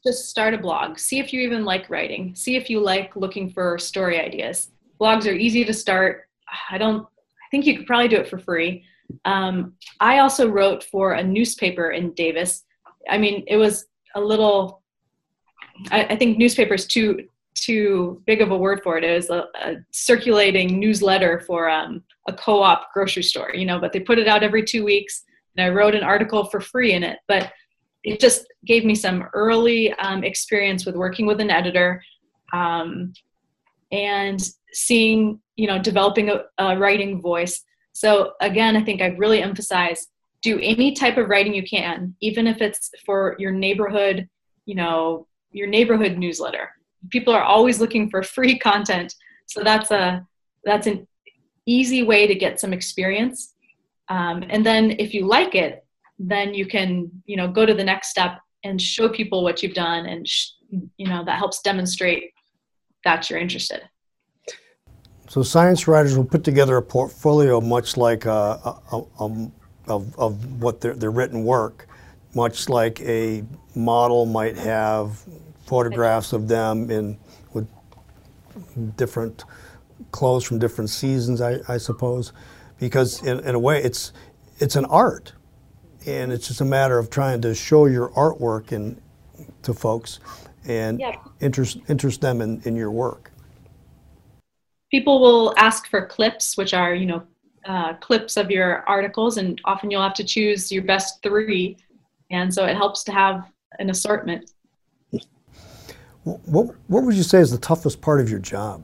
just 0.04 0.28
start 0.28 0.52
a 0.52 0.58
blog. 0.58 0.98
See 0.98 1.20
if 1.20 1.32
you 1.32 1.40
even 1.42 1.64
like 1.64 1.90
writing. 1.90 2.34
See 2.34 2.56
if 2.56 2.68
you 2.68 2.80
like 2.80 3.14
looking 3.14 3.48
for 3.48 3.78
story 3.78 4.20
ideas. 4.20 4.70
Blogs 5.00 5.26
are 5.26 5.34
easy 5.34 5.64
to 5.64 5.72
start. 5.72 6.28
I 6.70 6.76
don't. 6.76 7.02
I 7.02 7.46
think 7.52 7.66
you 7.66 7.76
could 7.76 7.86
probably 7.86 8.08
do 8.08 8.16
it 8.16 8.28
for 8.28 8.38
free. 8.38 8.84
Um, 9.24 9.74
I 10.00 10.18
also 10.18 10.48
wrote 10.48 10.82
for 10.82 11.12
a 11.12 11.22
newspaper 11.22 11.92
in 11.92 12.14
Davis. 12.14 12.64
I 13.08 13.18
mean, 13.18 13.44
it 13.46 13.56
was 13.56 13.86
a 14.16 14.20
little 14.20 14.82
I, 15.90 16.04
I, 16.04 16.16
think 16.16 16.38
newspaper 16.38 16.74
is 16.74 16.86
too 16.86 17.28
too 17.54 18.22
big 18.26 18.40
of 18.40 18.50
a 18.50 18.56
word 18.56 18.80
for 18.82 18.98
it. 18.98 19.04
It 19.04 19.14
was 19.14 19.30
a, 19.30 19.46
a 19.62 19.76
circulating 19.90 20.78
newsletter 20.78 21.40
for 21.40 21.70
um, 21.70 22.02
a 22.28 22.32
co-op 22.32 22.92
grocery 22.92 23.22
store, 23.22 23.52
you 23.54 23.66
know. 23.66 23.78
But 23.78 23.92
they 23.92 24.00
put 24.00 24.18
it 24.18 24.28
out 24.28 24.42
every 24.42 24.64
two 24.64 24.84
weeks, 24.84 25.24
and 25.56 25.64
I 25.64 25.70
wrote 25.70 25.94
an 25.94 26.02
article 26.02 26.44
for 26.44 26.60
free 26.60 26.92
in 26.92 27.02
it. 27.02 27.18
But 27.28 27.52
it 28.04 28.20
just 28.20 28.46
gave 28.64 28.84
me 28.84 28.94
some 28.94 29.24
early 29.32 29.92
um, 29.94 30.22
experience 30.22 30.86
with 30.86 30.94
working 30.94 31.26
with 31.26 31.40
an 31.40 31.50
editor 31.50 32.02
um, 32.52 33.12
and 33.90 34.40
seeing, 34.72 35.40
you 35.56 35.66
know, 35.66 35.78
developing 35.78 36.30
a, 36.30 36.42
a 36.58 36.78
writing 36.78 37.20
voice. 37.20 37.64
So 37.92 38.34
again, 38.40 38.76
I 38.76 38.84
think 38.84 39.00
I 39.00 39.08
really 39.16 39.42
emphasize 39.42 40.08
do 40.42 40.60
any 40.60 40.92
type 40.92 41.16
of 41.16 41.28
writing 41.28 41.54
you 41.54 41.66
can, 41.66 42.14
even 42.20 42.46
if 42.46 42.60
it's 42.60 42.90
for 43.04 43.34
your 43.38 43.50
neighborhood, 43.50 44.28
you 44.64 44.76
know, 44.76 45.26
your 45.56 45.66
neighborhood 45.66 46.18
newsletter. 46.18 46.70
People 47.10 47.32
are 47.32 47.42
always 47.42 47.80
looking 47.80 48.10
for 48.10 48.22
free 48.22 48.58
content, 48.70 49.14
so 49.46 49.62
that's 49.62 49.90
a 49.90 50.26
that's 50.64 50.86
an 50.86 51.06
easy 51.66 52.02
way 52.02 52.26
to 52.26 52.34
get 52.34 52.60
some 52.60 52.72
experience. 52.72 53.54
Um, 54.08 54.44
and 54.48 54.64
then 54.64 54.96
if 54.98 55.14
you 55.14 55.26
like 55.26 55.54
it, 55.54 55.84
then 56.18 56.54
you 56.54 56.66
can 56.66 57.10
you 57.26 57.36
know 57.36 57.48
go 57.48 57.66
to 57.66 57.74
the 57.74 57.84
next 57.84 58.08
step 58.08 58.38
and 58.64 58.80
show 58.80 59.08
people 59.08 59.42
what 59.42 59.62
you've 59.62 59.74
done, 59.74 60.06
and 60.06 60.26
sh- 60.26 60.50
you 60.96 61.08
know 61.08 61.24
that 61.24 61.38
helps 61.38 61.60
demonstrate 61.62 62.32
that 63.04 63.30
you're 63.30 63.38
interested. 63.38 63.82
So 65.28 65.42
science 65.42 65.88
writers 65.88 66.16
will 66.16 66.24
put 66.24 66.44
together 66.44 66.76
a 66.76 66.82
portfolio 66.82 67.60
much 67.60 67.96
like 67.96 68.26
a, 68.26 68.30
a, 68.92 69.02
a 69.18 69.50
of, 69.88 70.18
of 70.18 70.62
what 70.62 70.80
their, 70.80 70.94
their 70.94 71.10
written 71.10 71.44
work, 71.44 71.88
much 72.34 72.68
like 72.68 73.00
a 73.00 73.44
model 73.74 74.26
might 74.26 74.56
have 74.56 75.22
photographs 75.66 76.32
of 76.32 76.48
them 76.48 76.90
in 76.90 77.18
with 77.52 77.68
different 78.96 79.44
clothes 80.12 80.44
from 80.44 80.58
different 80.58 80.90
seasons, 80.90 81.40
I, 81.40 81.58
I 81.68 81.78
suppose, 81.78 82.32
because 82.78 83.22
in, 83.22 83.40
in 83.40 83.54
a 83.54 83.58
way 83.58 83.82
it's 83.82 84.12
it's 84.58 84.76
an 84.76 84.84
art, 84.86 85.32
and 86.06 86.32
it's 86.32 86.48
just 86.48 86.60
a 86.60 86.64
matter 86.64 86.98
of 86.98 87.10
trying 87.10 87.42
to 87.42 87.54
show 87.54 87.86
your 87.86 88.10
artwork 88.10 88.72
and 88.72 89.00
to 89.62 89.74
folks 89.74 90.20
and 90.66 91.00
yeah. 91.00 91.16
interest 91.40 91.78
interest 91.88 92.20
them 92.20 92.40
in, 92.40 92.60
in 92.64 92.76
your 92.76 92.90
work. 92.90 93.30
People 94.90 95.20
will 95.20 95.54
ask 95.56 95.88
for 95.88 96.06
clips, 96.06 96.56
which 96.56 96.72
are 96.74 96.94
you 96.94 97.06
know 97.06 97.22
uh, 97.66 97.94
clips 97.94 98.36
of 98.36 98.50
your 98.50 98.84
articles, 98.88 99.36
and 99.36 99.60
often 99.64 99.90
you'll 99.90 100.02
have 100.02 100.14
to 100.14 100.24
choose 100.24 100.70
your 100.70 100.84
best 100.84 101.22
three, 101.22 101.76
and 102.30 102.52
so 102.52 102.64
it 102.64 102.76
helps 102.76 103.04
to 103.04 103.12
have 103.12 103.50
an 103.78 103.90
assortment. 103.90 104.50
What 106.26 106.74
what 106.88 107.04
would 107.04 107.14
you 107.14 107.22
say 107.22 107.38
is 107.38 107.52
the 107.52 107.58
toughest 107.58 108.00
part 108.00 108.20
of 108.20 108.28
your 108.28 108.40
job? 108.40 108.82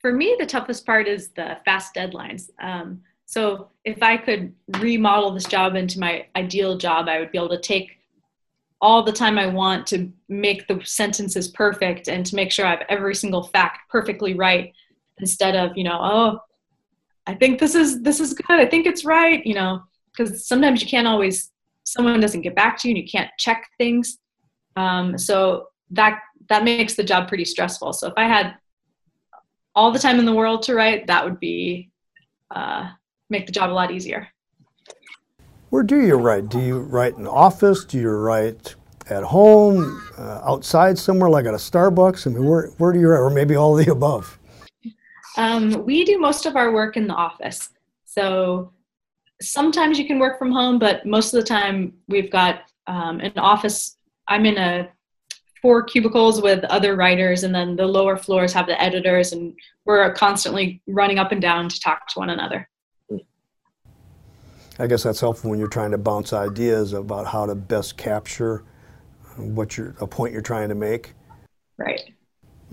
For 0.00 0.10
me, 0.10 0.36
the 0.38 0.46
toughest 0.46 0.86
part 0.86 1.06
is 1.06 1.28
the 1.28 1.58
fast 1.66 1.94
deadlines. 1.94 2.48
Um, 2.62 3.02
so 3.26 3.68
if 3.84 4.02
I 4.02 4.16
could 4.16 4.54
remodel 4.78 5.32
this 5.32 5.44
job 5.44 5.76
into 5.76 6.00
my 6.00 6.26
ideal 6.34 6.78
job, 6.78 7.08
I 7.08 7.20
would 7.20 7.30
be 7.30 7.36
able 7.36 7.50
to 7.50 7.60
take 7.60 7.98
all 8.80 9.02
the 9.02 9.12
time 9.12 9.38
I 9.38 9.46
want 9.46 9.86
to 9.88 10.10
make 10.30 10.66
the 10.66 10.80
sentences 10.82 11.48
perfect 11.48 12.08
and 12.08 12.24
to 12.24 12.34
make 12.34 12.50
sure 12.50 12.64
I 12.64 12.70
have 12.70 12.86
every 12.88 13.14
single 13.14 13.42
fact 13.42 13.90
perfectly 13.90 14.32
right 14.32 14.72
instead 15.18 15.54
of, 15.54 15.76
you 15.76 15.84
know, 15.84 15.98
oh, 16.00 16.40
I 17.26 17.34
think 17.34 17.60
this 17.60 17.74
is 17.74 18.00
this 18.02 18.18
is 18.18 18.32
good. 18.32 18.58
I 18.58 18.64
think 18.64 18.86
it's 18.86 19.04
right, 19.04 19.44
you 19.44 19.54
know, 19.54 19.82
because 20.10 20.48
sometimes 20.48 20.80
you 20.80 20.88
can't 20.88 21.06
always 21.06 21.52
someone 21.84 22.18
doesn't 22.18 22.40
get 22.40 22.56
back 22.56 22.78
to 22.78 22.88
you 22.88 22.94
and 22.94 23.04
you 23.04 23.10
can't 23.10 23.30
check 23.38 23.68
things. 23.76 24.18
Um, 24.76 25.18
so 25.18 25.66
that 25.90 26.20
that 26.48 26.64
makes 26.64 26.94
the 26.94 27.04
job 27.04 27.28
pretty 27.28 27.44
stressful. 27.44 27.92
So 27.92 28.08
if 28.08 28.14
I 28.16 28.26
had 28.26 28.56
all 29.74 29.92
the 29.92 29.98
time 29.98 30.18
in 30.18 30.24
the 30.24 30.34
world 30.34 30.62
to 30.64 30.74
write, 30.74 31.06
that 31.06 31.24
would 31.24 31.38
be 31.38 31.90
uh, 32.50 32.90
make 33.28 33.46
the 33.46 33.52
job 33.52 33.70
a 33.70 33.72
lot 33.72 33.90
easier. 33.90 34.28
Where 35.70 35.84
do 35.84 36.00
you 36.00 36.16
write? 36.16 36.48
Do 36.48 36.60
you 36.60 36.80
write 36.80 37.16
in 37.16 37.22
the 37.22 37.30
office? 37.30 37.84
Do 37.84 37.98
you 37.98 38.10
write 38.10 38.74
at 39.08 39.22
home, 39.22 40.02
uh, 40.18 40.40
outside 40.44 40.98
somewhere, 40.98 41.30
like 41.30 41.46
at 41.46 41.54
a 41.54 41.58
Starbucks? 41.58 42.26
I 42.26 42.30
mean, 42.30 42.44
where, 42.44 42.68
where 42.78 42.92
do 42.92 42.98
you 42.98 43.08
write? 43.08 43.20
Or 43.20 43.30
maybe 43.30 43.54
all 43.54 43.78
of 43.78 43.84
the 43.84 43.92
above? 43.98 44.38
Um, 45.36 45.84
we 45.86 46.04
do 46.04 46.18
most 46.18 46.44
of 46.46 46.56
our 46.56 46.72
work 46.72 46.96
in 46.96 47.06
the 47.06 47.14
office. 47.14 47.70
So 48.04 48.72
sometimes 49.40 49.98
you 49.98 50.06
can 50.06 50.18
work 50.18 50.38
from 50.38 50.50
home, 50.50 50.80
but 50.80 51.06
most 51.06 51.32
of 51.32 51.40
the 51.40 51.46
time 51.46 51.94
we've 52.08 52.30
got 52.30 52.62
um, 52.88 53.20
an 53.20 53.32
office. 53.36 53.96
I'm 54.26 54.44
in 54.46 54.58
a 54.58 54.88
four 55.62 55.82
cubicles 55.82 56.40
with 56.40 56.64
other 56.64 56.96
writers, 56.96 57.44
and 57.44 57.54
then 57.54 57.76
the 57.76 57.86
lower 57.86 58.16
floors 58.16 58.52
have 58.52 58.66
the 58.66 58.80
editors, 58.80 59.32
and 59.32 59.54
we're 59.84 60.12
constantly 60.14 60.80
running 60.86 61.18
up 61.18 61.32
and 61.32 61.42
down 61.42 61.68
to 61.68 61.80
talk 61.80 62.06
to 62.08 62.18
one 62.18 62.30
another. 62.30 62.68
I 64.78 64.86
guess 64.86 65.02
that's 65.02 65.20
helpful 65.20 65.50
when 65.50 65.58
you're 65.58 65.68
trying 65.68 65.90
to 65.90 65.98
bounce 65.98 66.32
ideas 66.32 66.94
about 66.94 67.26
how 67.26 67.44
to 67.44 67.54
best 67.54 67.98
capture 67.98 68.64
what 69.36 69.76
you're, 69.76 69.94
a 70.00 70.06
point 70.06 70.32
you're 70.32 70.40
trying 70.40 70.70
to 70.70 70.74
make. 70.74 71.12
Right. 71.76 72.00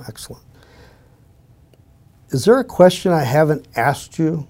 Excellent. 0.08 0.44
Is 2.30 2.46
there 2.46 2.60
a 2.60 2.64
question 2.64 3.12
I 3.12 3.24
haven't 3.24 3.68
asked 3.76 4.20
you 4.20 4.48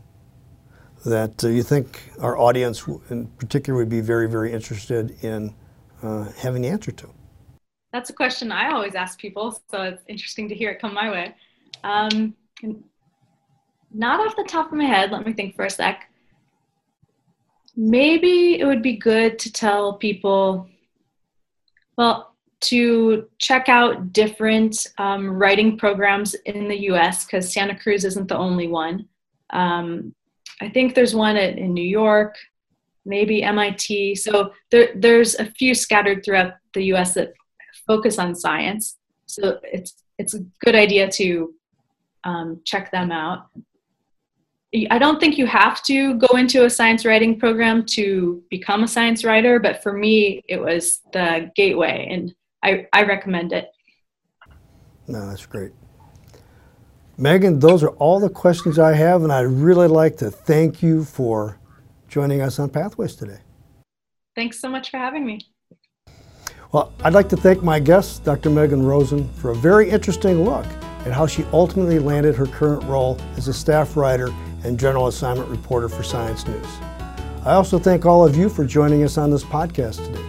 that 1.05 1.43
uh, 1.43 1.47
you 1.47 1.63
think 1.63 2.11
our 2.19 2.37
audience 2.37 2.87
in 3.09 3.27
particular 3.37 3.79
would 3.79 3.89
be 3.89 4.01
very, 4.01 4.29
very 4.29 4.51
interested 4.51 5.23
in 5.23 5.55
uh, 6.03 6.31
having 6.37 6.61
the 6.61 6.69
answer 6.69 6.91
to? 6.91 7.09
That's 7.97 8.11
a 8.11 8.13
question 8.13 8.51
I 8.51 8.71
always 8.73 8.93
ask 8.93 9.17
people, 9.17 9.59
so 9.71 9.81
it's 9.81 10.03
interesting 10.07 10.47
to 10.49 10.53
hear 10.53 10.69
it 10.69 10.79
come 10.79 10.93
my 10.93 11.09
way. 11.09 11.35
Um, 11.83 12.35
not 13.91 14.19
off 14.19 14.35
the 14.35 14.43
top 14.43 14.67
of 14.67 14.77
my 14.77 14.85
head, 14.85 15.09
let 15.09 15.25
me 15.25 15.33
think 15.33 15.55
for 15.55 15.65
a 15.65 15.69
sec 15.71 16.07
maybe 17.75 18.59
it 18.59 18.65
would 18.65 18.83
be 18.83 18.97
good 18.97 19.39
to 19.39 19.51
tell 19.51 19.93
people, 19.93 20.67
well, 21.97 22.35
to 22.59 23.27
check 23.39 23.67
out 23.67 24.13
different 24.13 24.85
um, 24.99 25.31
writing 25.31 25.75
programs 25.75 26.35
in 26.45 26.67
the 26.67 26.81
US 26.91 27.25
because 27.25 27.51
Santa 27.51 27.75
Cruz 27.75 28.05
isn't 28.05 28.27
the 28.27 28.37
only 28.37 28.67
one. 28.67 29.07
Um, 29.49 30.13
I 30.61 30.69
think 30.69 30.93
there's 30.93 31.15
one 31.15 31.35
at, 31.35 31.57
in 31.57 31.73
New 31.73 31.81
York, 31.81 32.35
maybe 33.05 33.41
MIT. 33.41 34.13
So 34.17 34.53
there, 34.69 34.89
there's 34.95 35.33
a 35.33 35.45
few 35.45 35.73
scattered 35.73 36.23
throughout 36.23 36.53
the 36.75 36.93
US 36.93 37.15
that 37.15 37.33
focus 37.87 38.19
on 38.19 38.35
science. 38.35 38.97
So 39.25 39.59
it's, 39.63 40.03
it's 40.17 40.33
a 40.33 40.39
good 40.63 40.75
idea 40.75 41.09
to 41.11 41.53
um, 42.23 42.61
check 42.65 42.91
them 42.91 43.11
out. 43.11 43.47
I 44.91 44.99
don't 44.99 45.19
think 45.19 45.37
you 45.37 45.47
have 45.47 45.81
to 45.83 46.15
go 46.15 46.35
into 46.35 46.65
a 46.65 46.69
science 46.69 47.05
writing 47.05 47.39
program 47.39 47.85
to 47.87 48.43
become 48.49 48.83
a 48.83 48.87
science 48.87 49.23
writer, 49.23 49.59
but 49.59 49.81
for 49.81 49.93
me, 49.93 50.43
it 50.47 50.59
was 50.59 50.99
the 51.13 51.49
gateway, 51.55 52.07
and 52.11 52.35
I, 52.63 52.85
I 52.91 53.03
recommend 53.03 53.53
it. 53.53 53.71
No, 55.07 55.25
that's 55.29 55.45
great. 55.45 55.71
Meghan, 57.17 57.61
those 57.61 57.81
are 57.81 57.91
all 57.91 58.19
the 58.19 58.29
questions 58.29 58.77
I 58.77 58.93
have, 58.93 59.23
and 59.23 59.31
I'd 59.31 59.43
really 59.43 59.87
like 59.87 60.17
to 60.17 60.29
thank 60.29 60.83
you 60.83 61.05
for 61.05 61.59
joining 62.09 62.41
us 62.41 62.59
on 62.59 62.69
Pathways 62.69 63.15
today. 63.15 63.39
Thanks 64.35 64.59
so 64.59 64.69
much 64.69 64.91
for 64.91 64.97
having 64.97 65.25
me. 65.25 65.39
Well, 66.73 66.91
I'd 67.01 67.13
like 67.13 67.29
to 67.29 67.37
thank 67.37 67.63
my 67.63 67.79
guest, 67.79 68.25
Dr. 68.25 68.49
Meghan 68.49 68.85
Rosen, 68.85 69.29
for 69.35 69.51
a 69.51 69.55
very 69.55 69.89
interesting 69.89 70.43
look 70.43 70.65
at 71.05 71.13
how 71.13 71.25
she 71.25 71.45
ultimately 71.53 71.97
landed 71.97 72.35
her 72.35 72.45
current 72.45 72.83
role 72.83 73.17
as 73.37 73.47
a 73.47 73.53
staff 73.53 73.95
writer 73.95 74.33
and 74.65 74.77
General 74.77 75.07
Assignment 75.07 75.49
Reporter 75.49 75.87
for 75.87 76.03
Science 76.03 76.45
News. 76.45 76.67
I 77.45 77.53
also 77.53 77.79
thank 77.79 78.05
all 78.05 78.25
of 78.25 78.35
you 78.35 78.49
for 78.49 78.65
joining 78.65 79.03
us 79.03 79.17
on 79.17 79.31
this 79.31 79.45
podcast 79.45 80.05
today. 80.05 80.25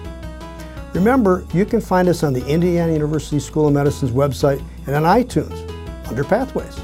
Remember, 0.94 1.44
you 1.52 1.64
can 1.64 1.80
find 1.80 2.08
us 2.08 2.22
on 2.22 2.32
the 2.32 2.46
Indiana 2.46 2.92
University 2.92 3.40
School 3.40 3.66
of 3.66 3.74
Medicine's 3.74 4.12
website 4.12 4.62
and 4.86 4.94
on 4.94 5.02
iTunes 5.02 5.68
under 6.06 6.22
Pathways. 6.22 6.78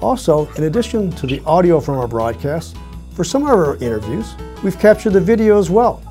Also, 0.00 0.48
in 0.54 0.64
addition 0.64 1.12
to 1.12 1.28
the 1.28 1.40
audio 1.44 1.78
from 1.78 1.96
our 1.96 2.08
broadcast, 2.08 2.76
for 3.12 3.22
some 3.22 3.42
of 3.42 3.50
our 3.50 3.76
interviews, 3.76 4.34
we've 4.64 4.80
captured 4.80 5.12
the 5.12 5.20
video 5.20 5.60
as 5.60 5.70
well. 5.70 6.02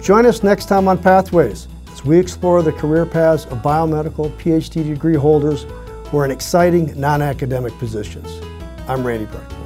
Join 0.00 0.26
us 0.26 0.42
next 0.42 0.66
time 0.66 0.88
on 0.88 0.98
Pathways 0.98 1.68
as 1.92 2.04
we 2.04 2.18
explore 2.18 2.60
the 2.60 2.72
career 2.72 3.06
paths 3.06 3.44
of 3.46 3.58
biomedical 3.58 4.30
PhD 4.36 4.84
degree 4.84 5.14
holders 5.14 5.64
who 6.08 6.18
are 6.18 6.24
in 6.24 6.32
exciting 6.32 6.98
non 6.98 7.22
academic 7.22 7.72
positions. 7.78 8.40
I'm 8.88 9.06
Randy 9.06 9.26
Brutkiewicz. 9.26 9.56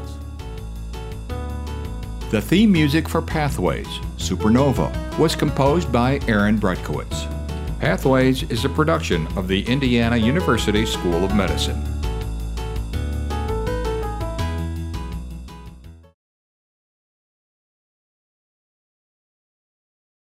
The 2.30 2.40
theme 2.40 2.70
music 2.70 3.08
for 3.08 3.22
Pathways, 3.22 3.88
Supernova, 4.18 5.18
was 5.18 5.34
composed 5.34 5.90
by 5.90 6.20
Aaron 6.28 6.58
Brutkiewicz. 6.58 7.80
Pathways 7.80 8.42
is 8.50 8.66
a 8.66 8.68
production 8.68 9.26
of 9.38 9.48
the 9.48 9.62
Indiana 9.62 10.18
University 10.18 10.84
School 10.84 11.24
of 11.24 11.34
Medicine. 11.34 11.82